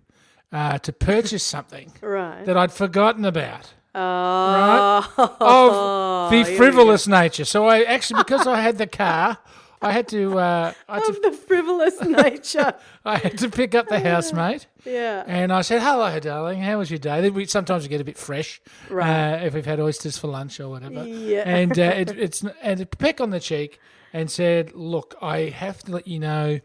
uh, 0.52 0.78
to 0.78 0.92
purchase 0.92 1.44
something 1.56 1.92
Right. 2.02 2.44
that 2.44 2.56
I'd 2.56 2.72
forgotten 2.72 3.24
about 3.24 3.72
Oh, 3.94 5.02
of 5.40 6.30
the 6.30 6.44
frivolous 6.56 7.06
nature. 7.08 7.44
So 7.44 7.66
I 7.66 7.82
actually, 7.82 8.22
because 8.22 8.46
I 8.46 8.60
had 8.60 8.78
the 8.78 8.86
car, 8.86 9.38
I 9.80 9.92
had 9.92 10.08
to, 10.08 10.38
uh, 10.38 10.72
I 10.88 10.94
had 10.96 11.04
to, 11.04 11.10
of 11.12 11.22
the 11.22 11.32
frivolous 11.32 12.00
nature. 12.02 12.74
I 13.04 13.18
had 13.18 13.38
to 13.38 13.48
pick 13.48 13.74
up 13.74 13.88
the 13.88 14.00
housemate. 14.00 14.66
Yeah. 14.84 15.22
And 15.26 15.52
I 15.52 15.60
said, 15.62 15.80
"Hello, 15.82 16.18
darling. 16.20 16.60
How 16.60 16.78
was 16.78 16.90
your 16.90 16.98
day?" 16.98 17.28
We 17.30 17.44
sometimes 17.46 17.84
we 17.84 17.88
get 17.88 18.00
a 18.00 18.04
bit 18.04 18.16
fresh, 18.18 18.60
Right. 18.90 19.34
Uh, 19.42 19.44
if 19.46 19.54
we've 19.54 19.64
had 19.66 19.78
oysters 19.80 20.18
for 20.18 20.26
lunch 20.28 20.58
or 20.60 20.68
whatever. 20.68 21.04
Yeah. 21.06 21.48
And 21.48 21.78
uh, 21.78 21.82
it, 21.82 22.10
it's 22.18 22.44
and 22.62 22.80
a 22.80 22.86
peck 22.86 23.20
on 23.20 23.30
the 23.30 23.40
cheek 23.40 23.78
and 24.12 24.30
said, 24.30 24.72
"Look, 24.74 25.14
I 25.22 25.50
have 25.50 25.82
to 25.84 25.92
let 25.92 26.06
you 26.08 26.18
know. 26.18 26.60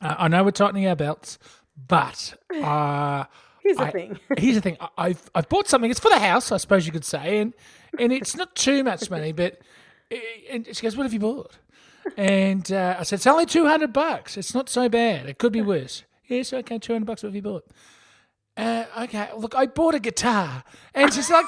Uh, 0.00 0.14
I 0.18 0.28
know 0.28 0.44
we're 0.44 0.50
tightening 0.50 0.86
our 0.86 0.96
belts, 0.96 1.38
but 1.76 2.34
uh, 2.62 3.24
Here's 3.62 3.76
the 3.76 3.84
I- 3.84 3.90
thing. 3.90 4.18
here's 4.38 4.54
the 4.56 4.60
thing. 4.60 4.76
I- 4.80 4.88
I've 4.98 5.30
I've 5.34 5.48
bought 5.48 5.68
something. 5.68 5.90
It's 5.90 6.00
for 6.00 6.10
the 6.10 6.18
house, 6.18 6.52
I 6.52 6.56
suppose 6.58 6.84
you 6.86 6.92
could 6.92 7.04
say, 7.04 7.38
and 7.38 7.54
and 7.98 8.12
it's 8.12 8.36
not 8.36 8.54
too 8.54 8.84
much 8.84 9.10
money, 9.10 9.32
but 9.32 9.60
and 10.50 10.66
she 10.74 10.82
goes, 10.82 10.96
"What 10.96 11.04
have 11.04 11.12
you 11.12 11.20
bought?" 11.20 11.56
And 12.16 12.70
uh, 12.72 12.96
I 12.98 13.02
said, 13.02 13.16
"It's 13.16 13.26
only 13.26 13.46
two 13.46 13.66
hundred 13.66 13.92
bucks. 13.92 14.36
It's 14.36 14.54
not 14.54 14.68
so 14.68 14.88
bad. 14.88 15.26
It 15.26 15.38
could 15.38 15.52
be 15.52 15.62
worse." 15.62 16.04
Yeah, 16.28 16.38
Yes, 16.38 16.52
okay, 16.52 16.78
two 16.78 16.92
hundred 16.92 17.06
bucks. 17.06 17.22
What 17.22 17.28
have 17.28 17.36
you 17.36 17.42
bought? 17.42 17.64
Uh, 18.56 18.84
okay, 19.02 19.28
look, 19.36 19.54
I 19.54 19.66
bought 19.66 19.94
a 19.94 20.00
guitar, 20.00 20.64
and 20.94 21.12
she's 21.12 21.30
like, 21.30 21.46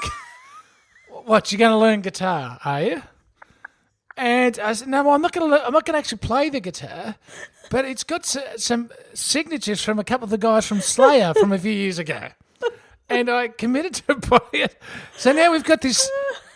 "What? 1.25 1.51
You're 1.51 1.59
going 1.59 1.71
to 1.71 1.77
learn 1.77 2.01
guitar, 2.01 2.59
are 2.63 2.81
you?" 2.81 3.01
And 4.17 4.59
I 4.59 4.73
said, 4.73 4.87
"No, 4.87 5.03
well, 5.03 5.13
I'm 5.15 5.21
not 5.21 5.31
going 5.31 5.49
to. 5.51 5.65
I'm 5.65 5.73
not 5.73 5.85
going 5.85 5.93
to 5.93 5.99
actually 5.99 6.19
play 6.19 6.49
the 6.49 6.59
guitar, 6.59 7.15
but 7.69 7.85
it's 7.85 8.03
got 8.03 8.21
s- 8.21 8.63
some 8.63 8.89
signatures 9.13 9.83
from 9.83 9.99
a 9.99 10.03
couple 10.03 10.25
of 10.25 10.29
the 10.29 10.37
guys 10.37 10.65
from 10.67 10.81
Slayer 10.81 11.33
from 11.33 11.51
a 11.51 11.57
few 11.59 11.71
years 11.71 11.99
ago." 11.99 12.29
And 13.09 13.29
I 13.29 13.49
committed 13.49 13.95
to 14.07 14.15
buy 14.29 14.39
it. 14.53 14.81
So 15.17 15.31
now 15.33 15.51
we've 15.51 15.63
got 15.65 15.81
this 15.81 16.09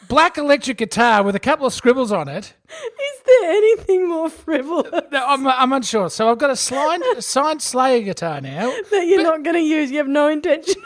black 0.07 0.37
electric 0.37 0.77
guitar 0.77 1.23
with 1.23 1.35
a 1.35 1.39
couple 1.39 1.65
of 1.65 1.73
scribbles 1.73 2.11
on 2.11 2.27
it. 2.27 2.53
Is 2.69 3.21
there 3.25 3.51
anything 3.51 4.07
more 4.07 4.29
frivolous 4.29 4.91
uh, 4.91 5.01
No, 5.11 5.25
I'm, 5.25 5.47
I'm 5.47 5.73
unsure. 5.73 6.09
So 6.09 6.29
I've 6.29 6.37
got 6.37 6.49
a 6.49 6.55
signed, 6.55 7.03
signed 7.19 7.61
Slayer 7.61 8.01
guitar 8.01 8.41
now. 8.41 8.69
that 8.91 9.05
you're 9.05 9.23
not 9.23 9.43
going 9.43 9.55
to 9.55 9.61
use? 9.61 9.91
You 9.91 9.97
have 9.97 10.07
no 10.07 10.27
intention. 10.27 10.81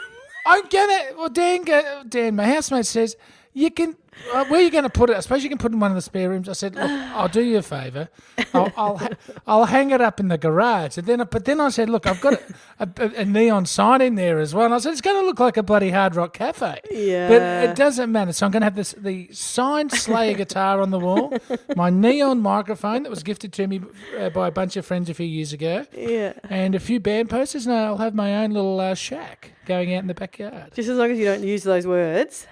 I'm 0.46 0.66
gonna. 0.68 0.98
Well, 1.16 1.28
Dan, 1.28 1.64
go, 1.64 2.02
Dan, 2.08 2.36
my 2.36 2.46
housemate 2.46 2.86
says 2.86 3.16
you 3.52 3.70
can. 3.70 3.96
Uh, 4.34 4.44
where 4.46 4.60
are 4.60 4.62
you 4.62 4.70
going 4.70 4.84
to 4.84 4.90
put 4.90 5.08
it? 5.08 5.16
I 5.16 5.20
suppose 5.20 5.42
you 5.44 5.48
can 5.48 5.56
put 5.56 5.70
it 5.70 5.74
in 5.74 5.80
one 5.80 5.92
of 5.92 5.94
the 5.94 6.02
spare 6.02 6.28
rooms. 6.28 6.48
I 6.48 6.52
said, 6.52 6.74
look, 6.74 6.90
I'll 6.90 7.28
do 7.28 7.42
you 7.42 7.58
a 7.58 7.62
favour. 7.62 8.08
I'll 8.52 8.70
I'll, 8.76 8.98
ha- 8.98 9.08
I'll 9.46 9.64
hang 9.66 9.92
it 9.92 10.00
up 10.00 10.18
in 10.20 10.28
the 10.28 10.36
garage. 10.36 10.98
And 10.98 11.06
then, 11.06 11.20
I- 11.20 11.24
but 11.24 11.44
then 11.46 11.58
I 11.60 11.68
said, 11.70 11.88
look, 11.88 12.06
I've 12.06 12.20
got 12.20 12.34
a, 12.80 12.88
a, 12.98 13.04
a 13.20 13.24
neon 13.24 13.66
sign 13.66 14.02
in 14.02 14.16
there 14.16 14.38
as 14.40 14.52
well. 14.52 14.66
And 14.66 14.74
I 14.74 14.78
said, 14.78 14.92
it's 14.92 15.00
going 15.00 15.18
to 15.22 15.24
look 15.26 15.38
like 15.40 15.56
a 15.56 15.62
bloody 15.62 15.90
Hard 15.90 16.16
Rock 16.16 16.34
Cafe. 16.34 16.80
Yeah. 16.90 17.28
But 17.28 17.70
it 17.70 17.76
doesn't 17.76 18.10
matter. 18.12 18.32
So 18.32 18.44
I'm 18.44 18.52
going 18.52 18.60
to 18.62 18.66
have 18.66 18.74
this 18.74 18.92
the 18.98 19.28
signed 19.32 19.92
Slayer 19.92 20.34
guitar 20.34 20.80
on 20.82 20.90
the 20.90 20.98
wall, 20.98 21.32
my 21.76 21.88
neon 21.88 22.40
microphone 22.40 23.04
that 23.04 23.10
was 23.10 23.22
gifted 23.22 23.52
to 23.54 23.66
me 23.68 23.80
uh, 24.18 24.28
by 24.30 24.48
a 24.48 24.50
bunch 24.50 24.76
of 24.76 24.84
friends 24.84 25.08
a 25.08 25.14
few 25.14 25.24
years 25.26 25.52
ago, 25.54 25.86
Yeah. 25.96 26.32
and 26.50 26.74
a 26.74 26.80
few 26.80 26.98
band 27.00 27.30
posters. 27.30 27.66
And 27.66 27.74
I'll 27.76 27.96
have 27.98 28.14
my 28.14 28.42
own 28.42 28.50
little 28.50 28.78
uh, 28.80 28.94
shack 28.94 29.52
going 29.66 29.94
out 29.94 30.00
in 30.02 30.08
the 30.08 30.14
backyard. 30.14 30.72
Just 30.74 30.88
as 30.88 30.98
long 30.98 31.10
as 31.12 31.18
you 31.18 31.24
don't 31.24 31.44
use 31.44 31.62
those 31.62 31.86
words. 31.86 32.46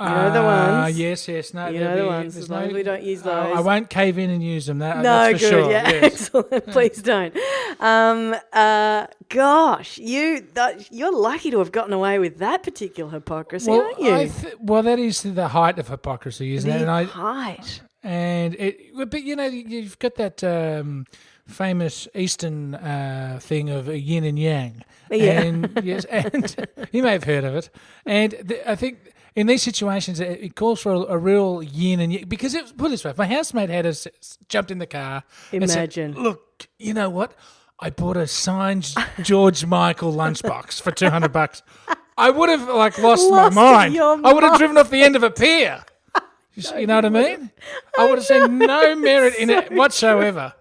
You 0.00 0.06
know 0.06 0.32
the 0.32 0.38
Ah, 0.40 0.80
ones. 0.84 0.98
yes, 0.98 1.28
yes. 1.28 1.54
No, 1.54 1.68
You 1.68 1.80
know 1.80 1.96
the 1.96 2.02
be- 2.02 2.08
ones. 2.08 2.36
As 2.36 2.48
long 2.50 2.64
as 2.64 2.72
we 2.72 2.82
don't 2.82 3.02
use 3.02 3.22
Oh, 3.26 3.30
I 3.30 3.60
won't 3.60 3.88
cave 3.90 4.18
in 4.18 4.30
and 4.30 4.42
use 4.42 4.66
them. 4.66 4.78
That, 4.78 4.98
No, 5.02 5.30
good. 5.32 5.40
sure. 5.40 5.70
Yeah, 5.70 5.88
yes. 5.90 6.02
excellent. 6.04 6.66
Please 6.72 7.02
don't. 7.02 7.36
Um, 7.78 8.34
uh, 8.52 9.06
gosh, 9.28 9.98
you 9.98 10.46
that, 10.54 10.90
you're 10.90 11.12
lucky 11.14 11.50
to 11.50 11.58
have 11.58 11.72
gotten 11.72 11.92
away 11.92 12.18
with 12.18 12.38
that 12.38 12.62
particular 12.62 13.10
hypocrisy, 13.10 13.70
Well, 13.70 13.82
aren't 13.82 14.00
you? 14.00 14.14
I 14.14 14.28
th- 14.28 14.54
well, 14.60 14.82
that 14.82 14.98
is 14.98 15.22
the 15.22 15.48
height 15.48 15.78
of 15.78 15.88
hypocrisy, 15.88 16.54
isn't 16.54 16.68
it? 16.70 16.74
the 16.74 16.80
And 16.80 16.90
I 16.90 17.04
height. 17.04 17.82
and 18.02 18.54
it, 18.54 18.78
but 19.10 19.22
you 19.22 19.36
know, 19.36 19.44
you've 19.46 19.98
got 19.98 20.14
that 20.16 20.42
um, 20.42 21.06
famous 21.46 22.08
Eastern 22.14 22.74
uh, 22.76 23.38
thing 23.42 23.68
of 23.70 23.88
yin 23.88 24.24
and 24.24 24.38
yang. 24.38 24.84
Yeah. 25.10 25.42
And 25.42 25.80
yes, 25.84 26.06
and 26.06 26.56
you 26.92 27.02
may 27.02 27.12
have 27.12 27.24
heard 27.24 27.44
of 27.44 27.54
it. 27.56 27.68
And 28.06 28.32
the, 28.42 28.68
I 28.68 28.74
think 28.74 28.98
in 29.34 29.46
these 29.46 29.62
situations, 29.62 30.20
it, 30.20 30.40
it 30.42 30.54
calls 30.54 30.80
for 30.80 30.92
a, 30.92 30.98
a 31.00 31.18
real 31.18 31.62
yin 31.62 32.00
and 32.00 32.12
yang 32.12 32.24
because 32.28 32.54
it 32.54 32.76
put 32.76 32.86
it 32.86 32.90
this 32.90 33.04
way: 33.04 33.10
if 33.10 33.18
my 33.18 33.26
housemate 33.26 33.70
had 33.70 33.86
us 33.86 34.06
jumped 34.48 34.70
in 34.70 34.78
the 34.78 34.86
car, 34.86 35.24
and 35.52 35.68
said, 35.68 35.78
Imagine. 35.96 36.14
"Look, 36.14 36.68
you 36.78 36.94
know 36.94 37.10
what? 37.10 37.34
I 37.80 37.90
bought 37.90 38.16
a 38.16 38.26
signed 38.26 38.94
George 39.22 39.66
Michael 39.66 40.12
lunchbox 40.12 40.80
for 40.82 40.90
two 40.90 41.10
hundred 41.10 41.32
bucks." 41.32 41.62
I 42.16 42.30
would 42.30 42.50
have 42.50 42.68
like 42.68 42.98
lost, 42.98 43.28
Lost 43.30 43.54
my 43.54 43.62
mind. 43.62 43.94
your 43.94 44.20
I 44.24 44.32
would 44.32 44.42
have 44.44 44.58
driven 44.58 44.76
off 44.76 44.90
the 44.90 45.02
end 45.02 45.16
of 45.16 45.22
a 45.22 45.30
pier. 45.30 45.84
You, 46.54 46.80
you 46.80 46.86
know 46.86 46.96
what 46.96 47.06
I 47.06 47.08
mean? 47.08 47.50
I 47.98 48.04
would 48.04 48.18
have 48.18 48.26
seen 48.26 48.58
no 48.58 48.94
merit 48.94 49.36
in 49.36 49.48
it 49.48 49.72
whatsoever. 49.80 50.52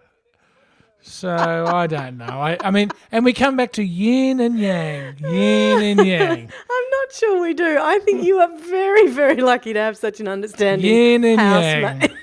So 1.02 1.36
I 1.36 1.88
don't 1.88 2.18
know. 2.18 2.26
I, 2.26 2.58
I 2.62 2.72
mean, 2.72 2.92
and 3.12 3.26
we 3.26 3.34
come 3.34 3.58
back 3.58 3.74
to 3.74 3.84
yin 3.84 4.40
and 4.40 4.60
yang, 4.60 5.18
yin 5.18 5.98
and 5.98 6.08
yang, 6.08 6.30
I'm 6.30 6.90
not 6.92 7.14
sure 7.14 7.42
we 7.42 7.54
do. 7.54 7.80
I 7.82 8.00
think 8.00 8.24
you 8.24 8.40
are 8.40 8.56
very, 8.58 9.08
very 9.08 9.42
lucky 9.42 9.74
to 9.74 9.80
have 9.80 9.98
such 9.98 10.20
an 10.20 10.28
understanding 10.28 10.86
yin 10.86 11.24
and 11.24 11.40
housemate. 11.40 12.12
yang. 12.12 12.18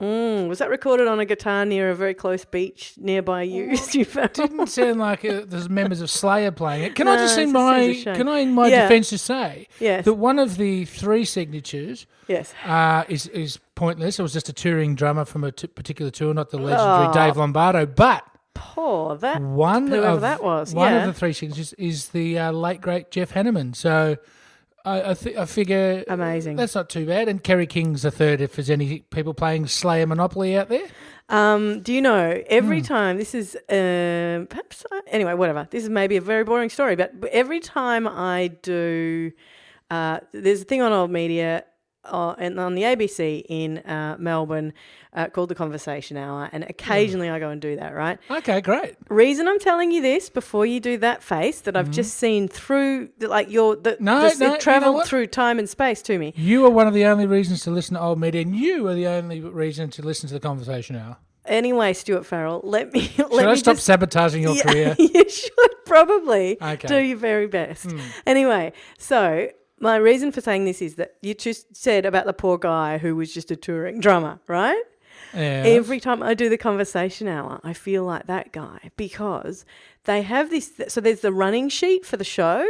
Show 0.00 0.04
me 0.06 0.10
tingies. 0.12 0.44
Mm, 0.44 0.48
was 0.48 0.58
that 0.58 0.70
recorded 0.70 1.06
on 1.08 1.20
a 1.20 1.24
guitar 1.24 1.64
near 1.64 1.90
a 1.90 1.94
very 1.94 2.14
close 2.14 2.44
beach 2.44 2.94
nearby 2.98 3.42
you? 3.42 3.76
you 3.92 4.04
found? 4.04 4.32
Didn't 4.34 4.66
sound 4.68 4.98
like 5.00 5.24
uh, 5.24 5.42
there's 5.46 5.68
members 5.68 6.00
of 6.00 6.10
Slayer 6.10 6.50
playing 6.50 6.84
it. 6.84 6.94
Can 6.94 7.08
I 7.08 7.16
just 7.16 7.38
in 7.38 7.52
my 7.52 7.80
seems 7.86 7.98
a 7.98 8.02
shame. 8.02 8.16
can 8.16 8.28
I 8.28 8.38
in 8.40 8.52
my 8.52 8.68
Yeah. 8.68 8.82
defence 8.82 9.10
just 9.10 9.24
say 9.24 9.68
Yes. 9.80 10.04
that 10.04 10.14
one 10.14 10.38
of 10.38 10.56
the 10.56 10.84
three 10.84 11.24
signatures 11.24 12.06
Yes. 12.28 12.54
uh, 12.64 13.04
is 13.08 13.26
is 13.28 13.58
pointless. 13.74 14.18
It 14.18 14.22
was 14.22 14.32
just 14.32 14.48
a 14.48 14.52
touring 14.52 14.94
drummer 14.94 15.24
from 15.24 15.44
a 15.44 15.52
t- 15.52 15.66
particular 15.66 16.10
tour, 16.10 16.34
not 16.34 16.50
the 16.50 16.58
legendary 16.58 17.08
Oh. 17.08 17.12
Dave 17.12 17.36
Lombardo, 17.36 17.86
but. 17.86 18.24
Poor 18.54 19.16
that. 19.18 19.42
One 19.42 19.88
Whoever 19.88 20.06
of 20.06 20.20
that 20.22 20.42
was, 20.42 20.74
one 20.74 20.90
yeah. 20.90 21.00
of 21.00 21.06
the 21.06 21.12
three 21.12 21.34
signatures 21.34 21.74
is 21.74 22.08
the 22.08 22.38
uh, 22.38 22.52
late 22.52 22.80
great 22.80 23.10
Jeff 23.10 23.34
Hanneman. 23.34 23.76
So 23.76 24.16
I 24.86 25.10
I, 25.10 25.14
th- 25.14 25.36
I 25.36 25.44
figure 25.44 26.04
Amazing. 26.08 26.56
That's 26.56 26.74
not 26.74 26.88
too 26.88 27.04
bad. 27.06 27.28
And 27.28 27.42
Kerry 27.42 27.66
King's 27.66 28.02
the 28.02 28.10
third. 28.10 28.40
If 28.40 28.54
there's 28.56 28.70
any 28.70 29.00
people 29.10 29.34
playing 29.34 29.66
Slayer 29.66 30.06
Monopoly 30.06 30.56
out 30.56 30.68
there, 30.68 30.86
Um, 31.28 31.80
do 31.82 31.92
you 31.92 32.00
know 32.00 32.40
every 32.46 32.78
Hmm. 32.78 32.84
time 32.86 33.16
this 33.18 33.34
is 33.34 33.56
um, 33.68 34.46
perhaps 34.46 34.84
I- 34.92 35.02
anyway 35.08 35.34
whatever 35.34 35.66
this 35.70 35.82
is 35.82 35.90
maybe 35.90 36.16
a 36.16 36.20
very 36.20 36.44
boring 36.44 36.70
story 36.70 36.94
but 36.94 37.20
but 37.20 37.30
every 37.32 37.58
time 37.58 38.06
I 38.06 38.50
do 38.62 39.32
uh, 39.90 40.20
there's 40.32 40.62
a 40.62 40.64
thing 40.64 40.82
on 40.82 40.92
old 40.92 41.10
media 41.10 41.64
uh, 42.10 42.34
and 42.38 42.58
on 42.60 42.74
the 42.74 42.82
ABC 42.82 43.44
in 43.48 43.78
uh, 43.78 44.16
Melbourne 44.18 44.72
uh, 45.12 45.28
called 45.28 45.48
the 45.48 45.54
Conversation 45.54 46.16
Hour 46.16 46.48
and 46.52 46.64
occasionally 46.64 47.28
I 47.30 47.38
go 47.38 47.48
and 47.50 47.60
do 47.60 47.76
that 47.76 47.94
right 47.94 48.18
okay, 48.30 48.60
great. 48.60 48.96
reason 49.08 49.48
I'm 49.48 49.58
telling 49.58 49.90
you 49.90 50.02
this 50.02 50.28
before 50.30 50.66
you 50.66 50.78
do 50.80 50.98
that 50.98 51.22
face 51.22 51.60
that 51.62 51.76
I've 51.76 51.90
just 51.90 52.14
seen 52.16 52.48
through 52.48 53.08
like 53.20 53.50
your 53.50 53.76
the. 53.76 53.96
No, 54.00 54.20
the, 54.20 54.26
no, 54.26 54.28
you 54.28 54.38
know 54.50 54.54
it 54.54 54.60
traveled 54.60 54.94
what? 54.96 55.06
through 55.08 55.28
time 55.28 55.58
and 55.58 55.68
space 55.68 56.02
to 56.02 56.18
me 56.18 56.32
You 56.36 56.64
are 56.66 56.70
one 56.70 56.86
of 56.86 56.94
the 56.94 57.04
only 57.06 57.26
reasons 57.26 57.62
to 57.62 57.70
listen 57.70 57.94
to 57.94 58.00
old 58.02 58.20
media, 58.20 58.42
and 58.42 58.54
you 58.54 58.86
are 58.88 58.94
the 58.94 59.06
only 59.06 59.40
reason 59.40 59.90
to 59.90 60.02
listen 60.02 60.28
to 60.28 60.34
the 60.34 60.40
conversation 60.40 60.96
hour. 60.96 61.16
anyway 61.46 61.92
Stuart 61.94 62.26
Farrell 62.26 62.60
let 62.64 62.92
me 62.92 63.00
let 63.18 63.30
Should 63.30 63.30
me 63.30 63.44
I 63.46 63.54
stop 63.54 63.76
just 63.76 63.86
sabotaging 63.86 64.42
your 64.42 64.56
career? 64.62 64.94
you 64.98 65.28
should 65.30 65.74
probably 65.86 66.58
Okay. 66.60 66.88
do 66.88 66.98
your 66.98 67.16
very 67.16 67.46
best. 67.46 67.86
Anyway, 68.26 68.72
so 68.98 69.48
my 69.80 69.96
reason 69.96 70.32
for 70.32 70.40
saying 70.40 70.64
this 70.64 70.80
is 70.80 70.94
that 70.96 71.14
you 71.22 71.34
just 71.34 71.76
said 71.76 72.06
about 72.06 72.26
the 72.26 72.32
poor 72.32 72.58
guy 72.58 72.98
who 72.98 73.14
was 73.16 73.32
just 73.32 73.50
a 73.50 73.56
touring 73.56 74.00
drummer, 74.00 74.40
right? 74.48 74.82
Yeah. 75.34 75.64
Every 75.66 76.00
time 76.00 76.22
I 76.22 76.34
do 76.34 76.48
the 76.48 76.56
conversation 76.58 77.28
hour, 77.28 77.60
I 77.62 77.72
feel 77.72 78.04
like 78.04 78.26
that 78.26 78.52
guy 78.52 78.90
because 78.96 79.64
they 80.04 80.22
have 80.22 80.50
this. 80.50 80.72
So 80.88 81.00
there's 81.00 81.20
the 81.20 81.32
running 81.32 81.68
sheet 81.68 82.06
for 82.06 82.16
the 82.16 82.24
show, 82.24 82.66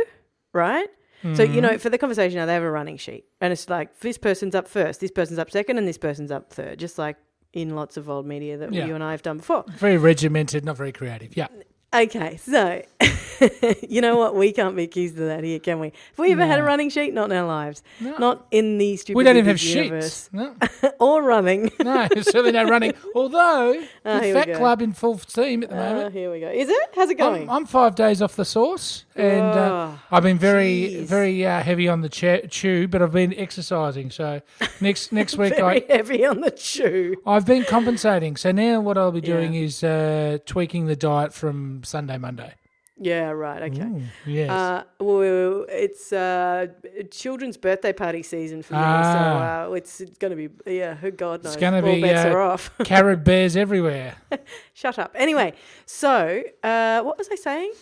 right? 0.52 0.88
So 1.34 1.42
you 1.42 1.60
know, 1.60 1.70
mm-hmm. 1.70 1.78
for 1.78 1.90
the 1.90 1.98
conversation 1.98 2.38
hour, 2.38 2.46
they 2.46 2.54
have 2.54 2.62
a 2.62 2.70
running 2.70 2.98
sheet, 2.98 3.24
and 3.40 3.52
it's 3.52 3.68
like 3.68 3.98
this 3.98 4.16
person's 4.16 4.54
up 4.54 4.68
first, 4.68 5.00
this 5.00 5.10
person's 5.10 5.40
up 5.40 5.50
second, 5.50 5.76
and 5.76 5.88
this 5.88 5.98
person's 5.98 6.30
up 6.30 6.52
third, 6.52 6.78
just 6.78 6.98
like 6.98 7.16
in 7.52 7.74
lots 7.74 7.96
of 7.96 8.08
old 8.08 8.26
media 8.26 8.56
that 8.58 8.72
Yeah. 8.72 8.86
you 8.86 8.94
and 8.94 9.02
I 9.02 9.10
have 9.10 9.22
done 9.22 9.38
before. 9.38 9.64
very 9.76 9.96
regimented, 9.96 10.64
not 10.64 10.76
very 10.76 10.92
creative. 10.92 11.36
Yeah. 11.36 11.48
Okay, 11.94 12.36
so 12.36 12.82
you 13.88 14.00
know 14.02 14.16
what? 14.16 14.34
We 14.34 14.52
can't 14.52 14.74
be 14.76 14.82
accused 14.82 15.14
of 15.18 15.26
that 15.28 15.44
here, 15.44 15.58
can 15.60 15.78
we? 15.78 15.86
Have 15.86 16.18
we 16.18 16.32
ever 16.32 16.44
had 16.44 16.58
a 16.58 16.62
running 16.62 16.90
sheet? 16.90 17.14
Not 17.14 17.30
in 17.30 17.36
our 17.38 17.46
lives. 17.46 17.82
No. 18.00 18.16
Not 18.18 18.46
in 18.50 18.76
the 18.76 18.96
stupid 18.96 19.16
We 19.16 19.24
don't 19.24 19.36
even 19.36 19.56
have 19.56 19.62
universe. 19.62 20.28
sheets. 20.28 20.30
No, 20.32 20.54
or 21.00 21.22
running. 21.22 21.70
no, 21.82 22.06
certainly 22.20 22.52
no 22.52 22.64
running. 22.64 22.92
Although 23.14 23.82
Ah, 24.04 24.20
the 24.20 24.32
Fat. 24.32 24.54
Club 24.56 24.82
in 24.82 24.92
full 24.92 25.16
steam 25.18 25.62
at 25.62 25.70
the 25.70 25.76
Oh, 25.76 25.92
moment. 25.94 26.12
here 26.12 26.30
we 26.30 26.40
go. 26.40 26.48
Is 26.50 26.68
it? 26.68 26.88
How's 26.94 27.08
it 27.08 27.14
going? 27.18 27.42
I'm, 27.44 27.50
I'm 27.50 27.66
five 27.66 27.94
days 27.94 28.20
off 28.20 28.36
the 28.36 28.44
sauce, 28.44 29.04
and 29.14 29.40
uh, 29.42 29.88
Oh, 29.92 29.98
I've 30.10 30.22
been 30.24 30.38
very, 30.38 30.90
jeez. 30.90 31.04
very 31.04 31.46
uh, 31.46 31.62
heavy 31.62 31.88
on 31.88 32.00
the 32.02 32.08
chew, 32.10 32.88
but 32.88 33.00
I've 33.00 33.12
been 33.12 33.32
exercising. 33.32 34.10
So 34.10 34.42
next 34.80 35.12
next 35.12 35.38
week, 35.38 35.54
Very 35.56 35.88
I 35.88 35.94
heavy 35.96 36.26
on 36.26 36.40
the 36.40 36.50
chew. 36.50 37.16
I've 37.24 37.46
been 37.46 37.64
compensating. 37.64 38.36
So 38.36 38.50
now 38.52 38.80
what 38.80 38.98
I'll 38.98 39.12
be 39.12 39.20
doing 39.22 39.54
Yeah. 39.54 39.60
is 39.62 39.82
uh, 39.84 40.38
tweaking 40.44 40.86
the 40.86 40.96
diet 40.96 41.32
from 41.32 41.75
Sunday, 41.84 42.18
Monday. 42.18 42.54
Yeah, 42.98 43.28
right. 43.32 43.62
Okay. 43.64 43.82
Ooh, 43.82 44.02
yes. 44.26 44.48
Uh, 44.50 44.84
well, 45.00 45.66
it's 45.68 46.14
uh, 46.14 46.68
children's 47.10 47.58
birthday 47.58 47.92
party 47.92 48.22
season 48.22 48.62
for 48.62 48.72
me, 48.72 48.80
Ah. 48.82 49.66
so 49.66 49.72
uh, 49.72 49.74
it's, 49.74 50.00
it's 50.00 50.16
going 50.16 50.30
to 50.34 50.48
be 50.48 50.72
yeah. 50.76 50.94
Who 50.94 51.10
God 51.10 51.44
knows? 51.44 51.52
It's 51.52 51.60
gonna 51.60 51.84
All 51.86 51.94
be, 51.94 52.00
bets 52.00 52.24
uh, 52.24 52.30
are 52.30 52.40
off. 52.40 52.70
Carrot 52.84 53.22
bears 53.22 53.54
everywhere. 53.54 54.14
Shut 54.72 54.98
up. 54.98 55.12
Anyway, 55.14 55.52
so 55.84 56.42
uh, 56.64 57.02
what 57.02 57.18
was 57.18 57.28
I 57.30 57.34
saying? 57.34 57.72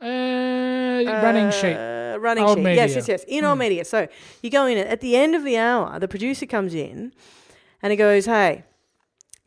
Uh, 0.00 1.02
running 1.22 1.50
sheet. 1.50 1.76
Running 2.20 2.44
Old 2.44 2.58
sheet. 2.58 2.64
Yes, 2.64 2.90
media. 2.90 2.96
yes, 2.96 3.08
yes. 3.08 3.24
In 3.26 3.44
old 3.44 3.58
media. 3.58 3.84
So 3.84 4.06
you 4.42 4.50
go 4.50 4.66
in 4.66 4.76
at 4.78 5.00
the 5.00 5.16
end 5.16 5.34
of 5.34 5.44
the 5.44 5.56
hour. 5.56 5.98
The 5.98 6.08
producer 6.08 6.46
comes 6.46 6.74
in, 6.74 7.12
and 7.82 7.90
he 7.90 7.96
goes, 7.96 8.26
"Hey, 8.26 8.64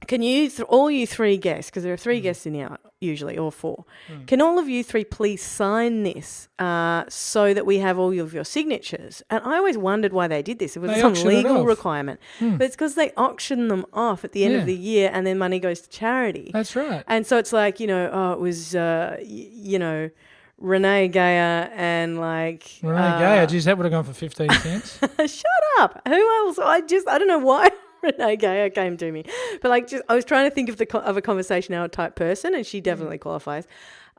can 0.07 0.21
you 0.21 0.49
th- 0.49 0.61
all 0.67 0.89
you 0.91 1.05
three 1.07 1.37
guests? 1.37 1.69
Because 1.69 1.83
there 1.83 1.93
are 1.93 1.97
three 1.97 2.19
guests 2.21 2.45
in 2.45 2.53
the 2.53 2.61
hour 2.63 2.77
usually, 2.99 3.37
or 3.37 3.51
four. 3.51 3.85
Can 4.27 4.41
all 4.41 4.59
of 4.59 4.67
you 4.69 4.83
three 4.83 5.03
please 5.03 5.41
sign 5.43 6.03
this 6.03 6.49
uh, 6.59 7.03
so 7.09 7.53
that 7.53 7.65
we 7.65 7.77
have 7.79 7.97
all 7.99 8.17
of 8.19 8.33
your 8.33 8.43
signatures?" 8.43 9.23
And 9.29 9.43
I 9.43 9.57
always 9.57 9.77
wondered 9.77 10.13
why 10.13 10.27
they 10.27 10.41
did 10.41 10.59
this. 10.59 10.75
It 10.75 10.79
was 10.79 10.91
They 10.91 11.01
some 11.01 11.13
legal 11.13 11.65
requirement, 11.65 12.19
but 12.39 12.61
it's 12.61 12.75
because 12.75 12.95
they 12.95 13.11
auction 13.17 13.67
them 13.69 13.85
off 13.93 14.23
at 14.23 14.31
the 14.33 14.43
end 14.43 14.53
Yeah. 14.53 14.59
of 14.61 14.65
the 14.65 14.75
year, 14.75 15.09
and 15.13 15.25
then 15.25 15.37
money 15.37 15.59
goes 15.59 15.81
to 15.81 15.89
charity. 15.89 16.51
That's 16.53 16.75
right. 16.75 17.03
And 17.07 17.25
so 17.25 17.37
it's 17.37 17.53
like, 17.53 17.79
you 17.79 17.87
know, 17.87 18.09
oh, 18.11 18.33
it 18.33 18.39
was, 18.39 18.75
uh, 18.75 19.15
y- 19.19 19.23
you 19.51 19.79
know, 19.79 20.09
Renee 20.57 21.07
Geyer 21.07 21.71
and 21.75 22.19
like. 22.19 22.79
Renee 22.83 22.99
uh, 22.99 23.19
Geyer, 23.19 23.47
geez, 23.47 23.65
that 23.65 23.77
would 23.77 23.83
have 23.85 23.91
gone 23.91 24.03
for 24.03 24.13
15 24.13 24.49
cents. 24.51 24.99
Shut 25.25 25.45
up. 25.79 26.01
Who 26.07 26.13
else? 26.45 26.59
I 26.59 26.81
just, 26.81 27.07
I 27.07 27.17
don't 27.17 27.27
know 27.27 27.39
why 27.39 27.69
Geyer 28.39 28.69
came 28.69 28.97
to 28.97 29.11
me. 29.11 29.23
But 29.61 29.69
like, 29.69 29.87
just, 29.87 30.03
I 30.09 30.15
was 30.15 30.25
trying 30.25 30.49
to 30.49 30.53
think 30.53 30.69
of 30.69 30.77
the 30.77 30.97
of 30.99 31.17
a 31.17 31.21
conversation 31.21 31.73
hour 31.73 31.87
type 31.87 32.15
person, 32.15 32.53
and 32.55 32.65
she 32.65 32.81
definitely 32.81 33.17
Mm. 33.17 33.21
qualifies. 33.21 33.67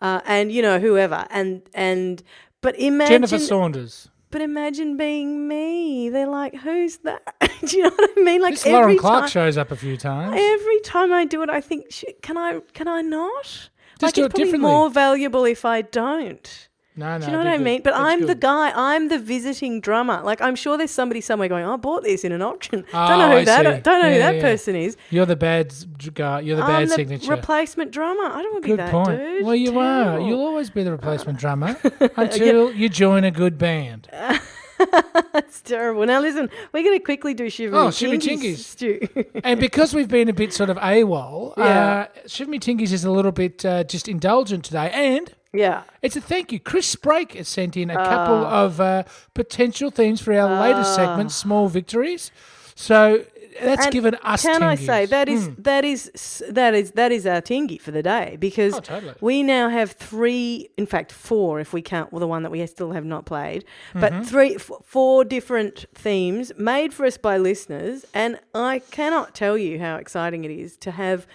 Uh, 0.01 0.21
and, 0.27 0.51
you 0.51 0.62
know, 0.62 0.79
whoever. 0.81 1.27
And, 1.31 1.62
and, 1.75 2.23
but 2.61 2.79
imagine. 2.79 3.12
Jennifer 3.23 3.39
Saunders. 3.39 4.09
But 4.31 4.41
imagine 4.41 4.97
being 4.97 5.47
me. 5.47 6.09
They're 6.09 6.27
like, 6.27 6.55
who's 6.57 6.97
that? 6.99 7.23
Do 7.67 7.77
you 7.77 7.83
know 7.85 7.91
what 7.91 8.11
I 8.17 8.21
mean? 8.23 8.41
Like 8.41 8.55
This 8.55 8.67
every 8.67 8.79
Lauren 8.81 8.99
Clark 8.99 9.21
time, 9.25 9.29
shows 9.31 9.59
up 9.59 9.71
a 9.71 9.77
few 9.77 9.97
times. 9.97 10.35
every 10.37 10.81
time 10.81 11.12
I 11.12 11.25
do 11.27 11.43
it, 11.43 11.51
I 11.51 11.61
think, 11.61 11.87
can 12.23 12.37
I? 12.39 12.61
Can 12.73 12.89
I 12.89 13.03
not? 13.03 13.45
Just 13.45 13.71
like 14.03 14.15
do 14.15 14.25
it's 14.25 14.35
it 14.35 14.37
differently. 14.37 14.71
more 14.71 14.89
valuable 14.91 15.45
if 15.45 15.65
I 15.67 15.83
don't. 15.83 16.69
No, 16.95 17.17
no. 17.17 17.19
Do 17.21 17.27
you 17.27 17.33
know 17.33 17.39
what 17.39 17.47
I 17.47 17.59
mean? 17.59 17.81
But 17.83 17.95
I'm 17.95 18.27
the 18.27 18.35
guy. 18.35 18.71
I'm 18.75 19.09
the 19.09 19.19
visiting 19.19 19.81
drummer. 19.81 20.21
Like 20.23 20.41
I'm 20.43 20.55
sure 20.57 20.77
there's 20.77 20.91
somebody 20.91 21.21
somewhere 21.21 21.49
going, 21.49 21.65
"I 21.65 21.77
bought 21.77 22.03
this 22.05 22.23
in 22.25 22.33
an 22.33 22.43
auction." 22.43 22.85
Oh, 22.93 22.93
don't 23.09 23.19
know 23.19 23.29
who 23.31 23.37
I 23.39 23.45
that. 23.45 23.77
see. 23.77 23.81
Don't 23.83 24.03
know 24.03 24.13
who 24.13 24.19
that 24.19 24.35
yeah. 24.37 24.41
person 24.43 24.77
is. 24.77 24.97
You're 25.11 25.27
the 25.27 25.37
bad 25.37 25.73
guy. 26.15 26.41
You're 26.41 26.57
the 26.57 26.63
bad 26.63 26.83
I'm 26.83 26.89
the 26.89 26.95
signature. 26.95 27.31
replacement 27.31 27.91
drummer. 27.93 28.25
I 28.25 28.43
don't 28.43 28.53
want 28.53 28.65
to 28.65 28.69
be 28.69 28.69
Good 28.73 28.79
that 28.81 28.91
point. 28.91 29.19
dude. 29.19 29.45
Well, 29.47 29.55
you 29.55 29.79
are. 29.79 30.21
You'll 30.21 30.41
always 30.43 30.71
be 30.71 30.83
the 30.83 30.93
replacement 30.93 31.39
drummer 31.39 31.77
until 32.17 32.73
you 32.73 32.89
join 32.89 33.25
a 33.25 33.31
good 33.31 33.57
band. 33.59 34.09
That's 35.33 35.61
terrible. 35.61 36.05
Now 36.07 36.21
listen, 36.21 36.51
we're 36.73 36.83
going 36.83 36.99
to 36.99 37.05
quickly 37.05 37.35
do 37.35 37.49
shiver 37.49 37.77
Oh, 37.77 37.87
Me 37.87 37.93
Shiver 37.93 38.13
Me 38.13 38.19
Tingies, 38.19 38.55
Tingies. 38.55 38.59
Stu. 38.59 39.09
And 39.45 39.61
because 39.61 39.95
we've 39.95 40.09
been 40.09 40.29
a 40.29 40.33
bit 40.33 40.53
sort 40.53 40.71
of 40.71 40.77
AWOL, 40.79 41.55
Yeah. 41.57 42.07
uh, 42.09 42.19
Tingies 42.27 42.93
is 42.93 43.05
a 43.05 43.11
little 43.11 43.33
bit 43.33 43.65
uh, 43.65 43.85
just 43.85 44.09
indulgent 44.09 44.65
today. 44.65 44.91
And 44.93 45.33
yeah. 45.52 45.82
it's 46.02 46.16
a 46.16 46.21
thank 46.21 46.52
you. 46.52 46.59
Chris 46.61 46.94
Sprake 46.94 47.32
has 47.35 47.49
sent 47.49 47.76
in 47.76 47.90
a 47.90 47.94
couple 47.94 48.44
Ah. 48.44 48.64
of 48.64 48.80
uh, 48.80 49.02
potential 49.35 49.90
themes 49.90 50.21
for 50.21 50.32
our 50.32 50.61
latest 50.61 50.94
segment, 50.94 51.30
Small 51.32 51.68
Victories. 51.68 52.30
So 52.75 53.25
that's 53.61 53.85
And 53.85 53.92
given 53.92 54.14
us 54.23 54.40
Can 54.42 54.62
I 54.62 54.76
say 54.76 55.04
that 55.04 55.28
is 55.28 55.50
that 55.56 55.85
is 55.85 56.42
that 56.49 56.73
is 56.75 56.92
that 56.92 57.12
is 57.12 57.26
our 57.26 57.42
tingy 57.42 57.78
for 57.78 57.90
the 57.90 58.02
day 58.02 58.38
because 58.40 58.73
Oh, 58.75 58.80
totally. 58.80 59.12
we 59.21 59.42
now 59.42 59.68
have 59.68 59.92
three, 59.92 60.71
in 60.78 60.87
fact 60.87 61.12
four, 61.12 61.61
if 61.61 61.75
we 61.75 61.82
count 61.82 62.12
well, 62.12 62.21
the 62.21 62.26
one 62.26 62.42
that 62.44 62.50
we 62.50 62.64
still 62.66 62.92
have 62.92 63.04
not 63.04 63.26
played, 63.26 63.64
Mm-hmm. 63.94 64.00
but 64.00 64.26
three, 64.26 64.54
f- 64.54 64.71
four 64.85 65.23
different 65.23 65.85
themes 65.94 66.50
made 66.56 66.94
for 66.94 67.04
us 67.04 67.18
by 67.18 67.37
listeners, 67.37 68.06
and 68.14 68.40
I 68.54 68.78
cannot 68.90 69.35
tell 69.35 69.59
you 69.59 69.78
how 69.80 69.97
exciting 69.97 70.44
it 70.44 70.50
is 70.50 70.78
to 70.78 70.92
have. 70.92 71.26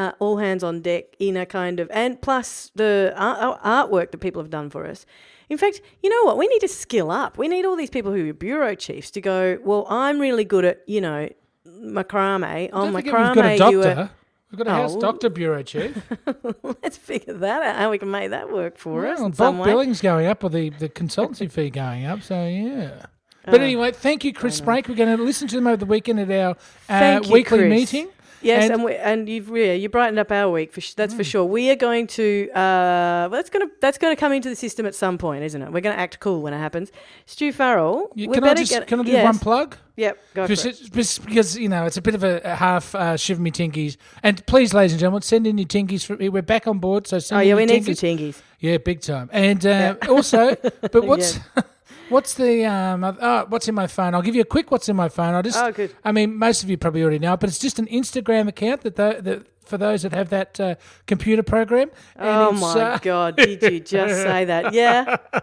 Uh, 0.00 0.12
all 0.18 0.38
hands 0.38 0.62
on 0.64 0.80
deck 0.80 1.04
in 1.18 1.36
a 1.36 1.44
kind 1.44 1.78
of, 1.80 1.90
and 1.92 2.20
plus 2.22 2.70
the 2.74 3.12
art, 3.16 3.60
artwork 3.62 4.10
that 4.12 4.18
people 4.18 4.40
have 4.40 4.50
done 4.50 4.70
for 4.70 4.86
us. 4.86 5.04
In 5.50 5.58
fact, 5.58 5.80
you 6.02 6.08
know 6.08 6.22
what? 6.24 6.38
We 6.38 6.46
need 6.48 6.60
to 6.60 6.68
skill 6.68 7.10
up. 7.10 7.36
We 7.36 7.48
need 7.48 7.64
all 7.66 7.76
these 7.76 7.90
people 7.90 8.12
who 8.12 8.30
are 8.30 8.32
bureau 8.32 8.74
chiefs 8.74 9.10
to 9.12 9.20
go. 9.20 9.58
Well, 9.64 9.86
I'm 9.90 10.18
really 10.18 10.44
good 10.44 10.64
at 10.64 10.82
you 10.86 11.00
know 11.00 11.28
macrame. 11.66 12.70
On 12.72 12.92
forget 12.92 13.12
macrame, 13.14 13.26
we've 13.26 13.34
got 13.34 13.44
a 13.44 13.58
doctor. 13.58 14.10
We've 14.50 14.58
got 14.58 14.66
a 14.66 14.70
house 14.70 14.94
Oh. 14.96 15.00
doctor 15.00 15.28
bureau 15.28 15.62
chief. 15.62 15.96
Let's 16.82 16.96
figure 16.96 17.34
that 17.34 17.62
out. 17.62 17.76
How 17.76 17.90
we 17.90 17.98
can 17.98 18.10
make 18.10 18.30
that 18.30 18.50
work 18.52 18.78
for 18.78 19.06
us 19.06 19.20
Well, 19.20 19.32
some 19.32 19.54
bulk 19.54 19.64
way. 19.66 19.70
billing's 19.72 20.00
going 20.00 20.26
up, 20.26 20.42
or 20.42 20.50
the, 20.50 20.70
the 20.70 20.88
consultancy 20.88 21.50
fee 21.50 21.70
going 21.70 22.04
up. 22.06 22.22
So 22.22 22.46
yeah. 22.46 23.06
But 23.44 23.60
Oh, 23.60 23.64
anyway, 23.64 23.92
thank 23.92 24.24
you, 24.24 24.32
Chris 24.34 24.60
Sprake. 24.60 24.88
We're 24.88 24.94
going 24.96 25.16
to 25.16 25.22
listen 25.22 25.48
to 25.48 25.56
them 25.56 25.66
over 25.66 25.78
the 25.78 25.86
weekend 25.86 26.20
at 26.20 26.30
our 26.30 26.56
uh, 26.88 27.20
you, 27.24 27.32
weekly 27.32 27.58
Chris. 27.58 27.70
meeting. 27.70 28.08
Yes, 28.42 28.64
And- 28.64 28.72
and, 28.72 28.84
we, 28.84 28.94
and 28.96 29.28
you've 29.28 29.48
yeah, 29.56 29.72
you 29.74 29.88
brightened 29.88 30.18
up 30.18 30.32
our 30.32 30.50
week 30.50 30.72
for 30.72 30.80
sh- 30.80 30.94
that's 30.94 31.12
Mm. 31.12 31.18
for 31.18 31.24
sure. 31.24 31.44
We 31.44 31.70
are 31.70 31.76
going 31.76 32.06
to 32.08 32.48
uh, 32.52 33.28
well, 33.28 33.30
that's 33.30 33.50
gonna 33.50 33.66
that's 33.80 33.98
gonna 33.98 34.16
come 34.16 34.32
into 34.32 34.48
the 34.48 34.56
system 34.56 34.86
at 34.86 34.94
some 34.94 35.18
point, 35.18 35.44
isn't 35.44 35.60
it? 35.60 35.72
We're 35.72 35.80
gonna 35.82 35.96
act 35.96 36.20
cool 36.20 36.40
when 36.42 36.52
it 36.54 36.58
happens. 36.58 36.90
Stu 37.26 37.52
Farrell, 37.52 38.10
You- 38.14 38.30
can 38.30 38.44
I 38.44 38.54
just 38.54 38.70
get 38.72 38.86
can 38.86 39.00
I 39.00 39.02
do 39.04 39.12
yes. 39.12 39.24
one 39.24 39.38
plug? 39.38 39.76
Yep, 39.96 40.18
go 40.34 40.42
for 40.44 40.48
Just, 40.54 40.64
it. 40.64 40.92
just 40.92 41.26
because 41.26 41.58
you 41.58 41.68
know 41.68 41.84
it's 41.84 41.98
a 41.98 42.02
bit 42.02 42.14
of 42.14 42.24
a, 42.24 42.40
a 42.42 42.54
half 42.54 42.94
uh, 42.94 43.18
shiver 43.18 43.42
me 43.42 43.50
tinkies. 43.50 43.98
And 44.22 44.44
please, 44.46 44.72
ladies 44.72 44.92
and 44.92 45.00
gentlemen, 45.00 45.20
send 45.20 45.46
in 45.46 45.58
your 45.58 45.66
tinkies. 45.68 46.04
For, 46.06 46.16
we're 46.16 46.40
back 46.40 46.66
on 46.66 46.78
board, 46.78 47.06
so 47.06 47.18
send 47.18 47.36
Oh 47.38 47.42
in 47.42 47.46
yeah, 47.48 47.50
your 47.50 47.56
we 47.58 47.66
need 47.66 47.82
tinkies. 47.84 47.96
some 47.98 48.08
tingies. 48.18 48.42
Yeah, 48.60 48.78
big 48.78 49.00
time. 49.02 49.28
And 49.32 49.64
uh, 49.66 49.96
also, 50.08 50.56
but 50.80 51.04
what's 51.04 51.38
what's 52.10 52.34
the 52.34 52.64
um? 52.64 53.04
Oh, 53.04 53.46
what's 53.48 53.68
in 53.68 53.74
my 53.74 53.86
phone? 53.86 54.14
I'll 54.14 54.22
give 54.22 54.34
you 54.34 54.42
a 54.42 54.46
quick. 54.46 54.70
What's 54.70 54.88
in 54.88 54.96
my 54.96 55.08
phone? 55.08 55.34
I 55.34 55.42
just. 55.42 55.58
Oh, 55.58 55.72
good. 55.72 55.94
I 56.04 56.12
mean, 56.12 56.36
most 56.36 56.62
of 56.62 56.70
you 56.70 56.76
probably 56.76 57.02
already 57.02 57.18
know, 57.18 57.36
but 57.36 57.48
it's 57.48 57.58
just 57.58 57.78
an 57.78 57.86
Instagram 57.86 58.48
account 58.48 58.82
that 58.82 58.96
the, 58.96 59.18
that 59.22 59.46
for 59.64 59.78
those 59.78 60.02
that 60.02 60.12
have 60.12 60.28
that 60.30 60.60
uh, 60.60 60.74
computer 61.06 61.42
program. 61.42 61.90
And 62.16 62.28
Oh 62.28 62.52
my 62.52 62.80
uh, 62.80 62.98
god, 62.98 63.36
did 63.36 63.62
you 63.62 63.80
just 63.80 64.22
say 64.22 64.44
that? 64.44 64.74
Yeah. 64.74 65.16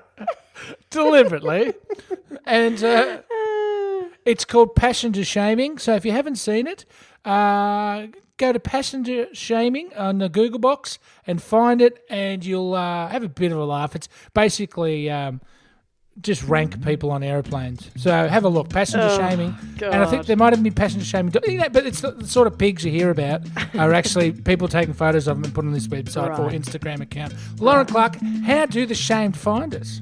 deliberately, 0.89 1.73
and 2.45 2.83
uh, 2.83 3.21
it's 4.25 4.45
called 4.45 4.75
Passenger 4.75 5.23
Shaming. 5.23 5.77
So 5.77 5.95
if 5.95 6.05
you 6.05 6.11
haven't 6.11 6.37
seen 6.37 6.67
it, 6.67 6.85
uh, 7.25 8.07
go 8.37 8.51
to 8.51 8.59
Passenger 8.59 9.27
Shaming 9.33 9.93
on 9.95 10.19
the 10.19 10.29
Google 10.29 10.59
box 10.59 10.99
and 11.25 11.41
find 11.41 11.81
it, 11.81 12.03
and 12.09 12.43
you'll 12.45 12.73
uh, 12.73 13.07
have 13.07 13.23
a 13.23 13.29
bit 13.29 13.51
of 13.51 13.57
a 13.57 13.65
laugh. 13.65 13.95
It's 13.95 14.09
basically. 14.33 15.09
Um, 15.09 15.41
just 16.21 16.43
rank 16.43 16.83
people 16.83 17.11
on 17.11 17.23
aeroplanes. 17.23 17.91
So 17.95 18.11
have 18.11 18.43
a 18.43 18.49
look. 18.49 18.69
Passenger 18.69 19.09
shaming, 19.15 19.55
and 19.81 19.95
I 19.95 20.05
think 20.05 20.25
there 20.25 20.35
might 20.35 20.53
even 20.53 20.63
be 20.63 20.71
passenger 20.71 21.05
shaming. 21.05 21.33
You 21.45 21.57
know, 21.59 21.69
but 21.69 21.85
it's 21.85 22.01
the, 22.01 22.11
the 22.11 22.27
sort 22.27 22.47
of 22.47 22.57
pigs 22.57 22.83
you 22.83 22.91
hear 22.91 23.09
about 23.09 23.41
are 23.75 23.93
actually 23.93 24.31
people 24.47 24.67
taking 24.67 24.93
photos 24.93 25.27
of 25.27 25.37
them 25.37 25.45
and 25.45 25.53
putting 25.53 25.69
on 25.69 25.73
this 25.73 25.87
website 25.87 26.37
or 26.39 26.49
Instagram 26.49 27.01
account. 27.01 27.33
Lauren 27.59 27.85
Clark, 27.85 28.17
how 28.45 28.65
do 28.65 28.85
the 28.85 28.95
shamed 28.95 29.37
find 29.37 29.75
us? 29.75 29.99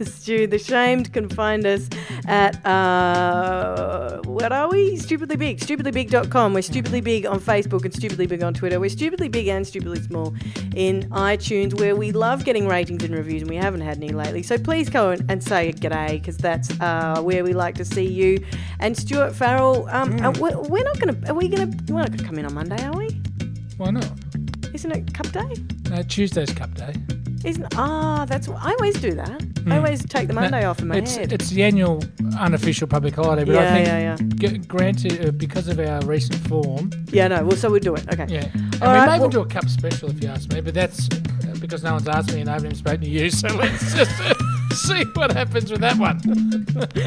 Stu, 0.02 0.46
the 0.46 0.58
shamed 0.58 1.12
can 1.12 1.28
find 1.28 1.66
us 1.66 1.88
at, 2.26 2.64
uh, 2.64 4.20
what 4.22 4.52
are 4.52 4.70
we? 4.70 4.96
Stupidly 4.96 5.36
Big. 5.36 5.58
StupidlyBig.com. 5.58 6.54
We're 6.54 6.62
Stupidly 6.62 7.00
Big 7.00 7.26
on 7.26 7.40
Facebook 7.40 7.84
and 7.84 7.94
Stupidly 7.94 8.26
Big 8.26 8.42
on 8.42 8.54
Twitter. 8.54 8.80
We're 8.80 8.90
Stupidly 8.90 9.28
Big 9.28 9.48
and 9.48 9.66
Stupidly 9.66 10.00
Small 10.00 10.34
in 10.74 11.02
iTunes, 11.10 11.78
where 11.78 11.96
we 11.96 12.12
love 12.12 12.44
getting 12.44 12.66
ratings 12.68 13.02
and 13.02 13.14
reviews, 13.14 13.42
and 13.42 13.50
we 13.50 13.56
haven't 13.56 13.80
had 13.80 13.96
any 13.96 14.10
lately. 14.10 14.42
So 14.42 14.58
please 14.58 14.88
go 14.88 15.15
and, 15.18 15.30
and 15.30 15.42
say 15.42 15.72
g'day, 15.72 16.12
because 16.12 16.36
that's 16.36 16.78
uh, 16.80 17.20
where 17.22 17.44
we 17.44 17.52
like 17.52 17.74
to 17.76 17.84
see 17.84 18.06
you. 18.06 18.44
And 18.80 18.96
Stuart 18.96 19.34
Farrell, 19.34 19.88
um, 19.90 20.20
uh, 20.24 20.32
we're, 20.38 20.58
we're 20.62 20.84
not 20.84 20.98
going 21.00 21.20
to, 21.20 21.30
are 21.30 21.34
we 21.34 21.48
going 21.48 21.70
to, 21.70 21.92
we're 21.92 22.00
not 22.00 22.08
going 22.08 22.18
to 22.18 22.24
come 22.24 22.38
in 22.38 22.46
on 22.46 22.54
Monday, 22.54 22.82
are 22.84 22.96
we? 22.96 23.08
Why 23.76 23.90
not? 23.90 24.10
Isn't 24.72 24.92
it 24.92 25.14
Cup 25.14 25.30
Day? 25.32 25.54
No, 25.90 26.02
Tuesday's 26.02 26.52
Cup 26.52 26.74
Day. 26.74 26.94
Isn't 27.44 27.66
ah? 27.76 28.24
that's 28.28 28.48
I 28.48 28.72
always 28.72 29.00
do 29.00 29.12
that. 29.12 29.46
I 29.68 29.76
always 29.76 30.04
take 30.04 30.26
the 30.26 30.34
Monday 30.34 30.64
off 30.64 30.80
in 30.80 30.88
my 30.88 30.96
it's, 30.96 31.16
head. 31.16 31.32
It's 31.32 31.50
the 31.50 31.62
annual 31.62 32.02
unofficial 32.38 32.88
public 32.88 33.14
holiday, 33.14 33.44
but 33.44 33.56
I 33.56 33.70
think 33.70 33.86
yeah, 33.86 33.98
yeah. 33.98 34.16
g- 34.50 34.58
granted 34.58 35.26
uh, 35.26 35.30
because 35.32 35.68
of 35.68 35.78
our 35.78 36.00
recent 36.02 36.36
form, 36.48 36.90
yeah, 37.12 37.28
no. 37.28 37.44
Well, 37.44 37.56
so 37.56 37.70
we'll 37.70 37.80
do 37.80 37.94
it. 37.94 38.04
Okay. 38.12 38.26
yeah, 38.28 38.50
and 38.52 38.82
All 38.82 38.92
we 38.92 38.98
right, 38.98 39.06
may 39.06 39.18
well- 39.18 39.28
even 39.28 39.30
do 39.30 39.40
a 39.40 39.46
cup 39.46 39.68
special 39.68 40.10
if 40.10 40.22
you 40.22 40.28
ask 40.28 40.52
me, 40.52 40.60
but 40.60 40.74
that's 40.74 41.08
uh, 41.10 41.56
because 41.60 41.84
no 41.84 41.92
one's 41.92 42.08
asked 42.08 42.32
me 42.32 42.40
and 42.40 42.48
I 42.48 42.54
haven't 42.54 42.66
even 42.66 42.78
spoken 42.78 43.00
to 43.02 43.08
you. 43.08 43.30
So 43.36 43.48
let's 43.48 43.94
just 43.94 44.10
see 44.88 45.04
what 45.14 45.32
happens 45.32 45.70
with 45.70 45.80
that 45.80 45.96
one. 45.98 46.20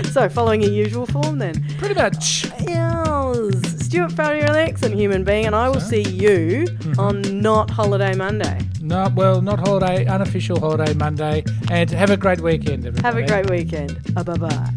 So 0.11 0.27
following 0.29 0.61
your 0.61 0.71
usual 0.71 1.05
form, 1.05 1.37
then. 1.39 1.53
Pretty 1.77 1.93
much. 1.95 2.45
Yes. 2.67 3.85
Stuart 3.85 4.11
Farrell, 4.11 4.37
you're 4.37 4.49
an 4.49 4.55
excellent 4.55 4.95
human 4.95 5.23
being, 5.23 5.45
and 5.45 5.55
I 5.55 5.69
will 5.69 5.79
see 5.79 6.01
you 6.01 6.65
Mm-hmm. 6.79 6.99
on 6.99 7.41
not 7.41 7.69
holiday 7.69 8.15
Monday. 8.15 8.59
No, 8.81 9.11
well, 9.15 9.41
not 9.41 9.59
holiday, 9.59 10.05
unofficial 10.05 10.59
holiday 10.59 10.93
Monday, 10.93 11.43
and 11.69 11.89
have 11.91 12.09
a 12.09 12.17
great 12.17 12.41
weekend, 12.41 12.85
everybody. 12.85 13.03
Have 13.03 13.17
a 13.17 13.27
great 13.27 13.49
weekend. 13.49 14.13
Bye 14.13 14.23
bye. 14.23 14.69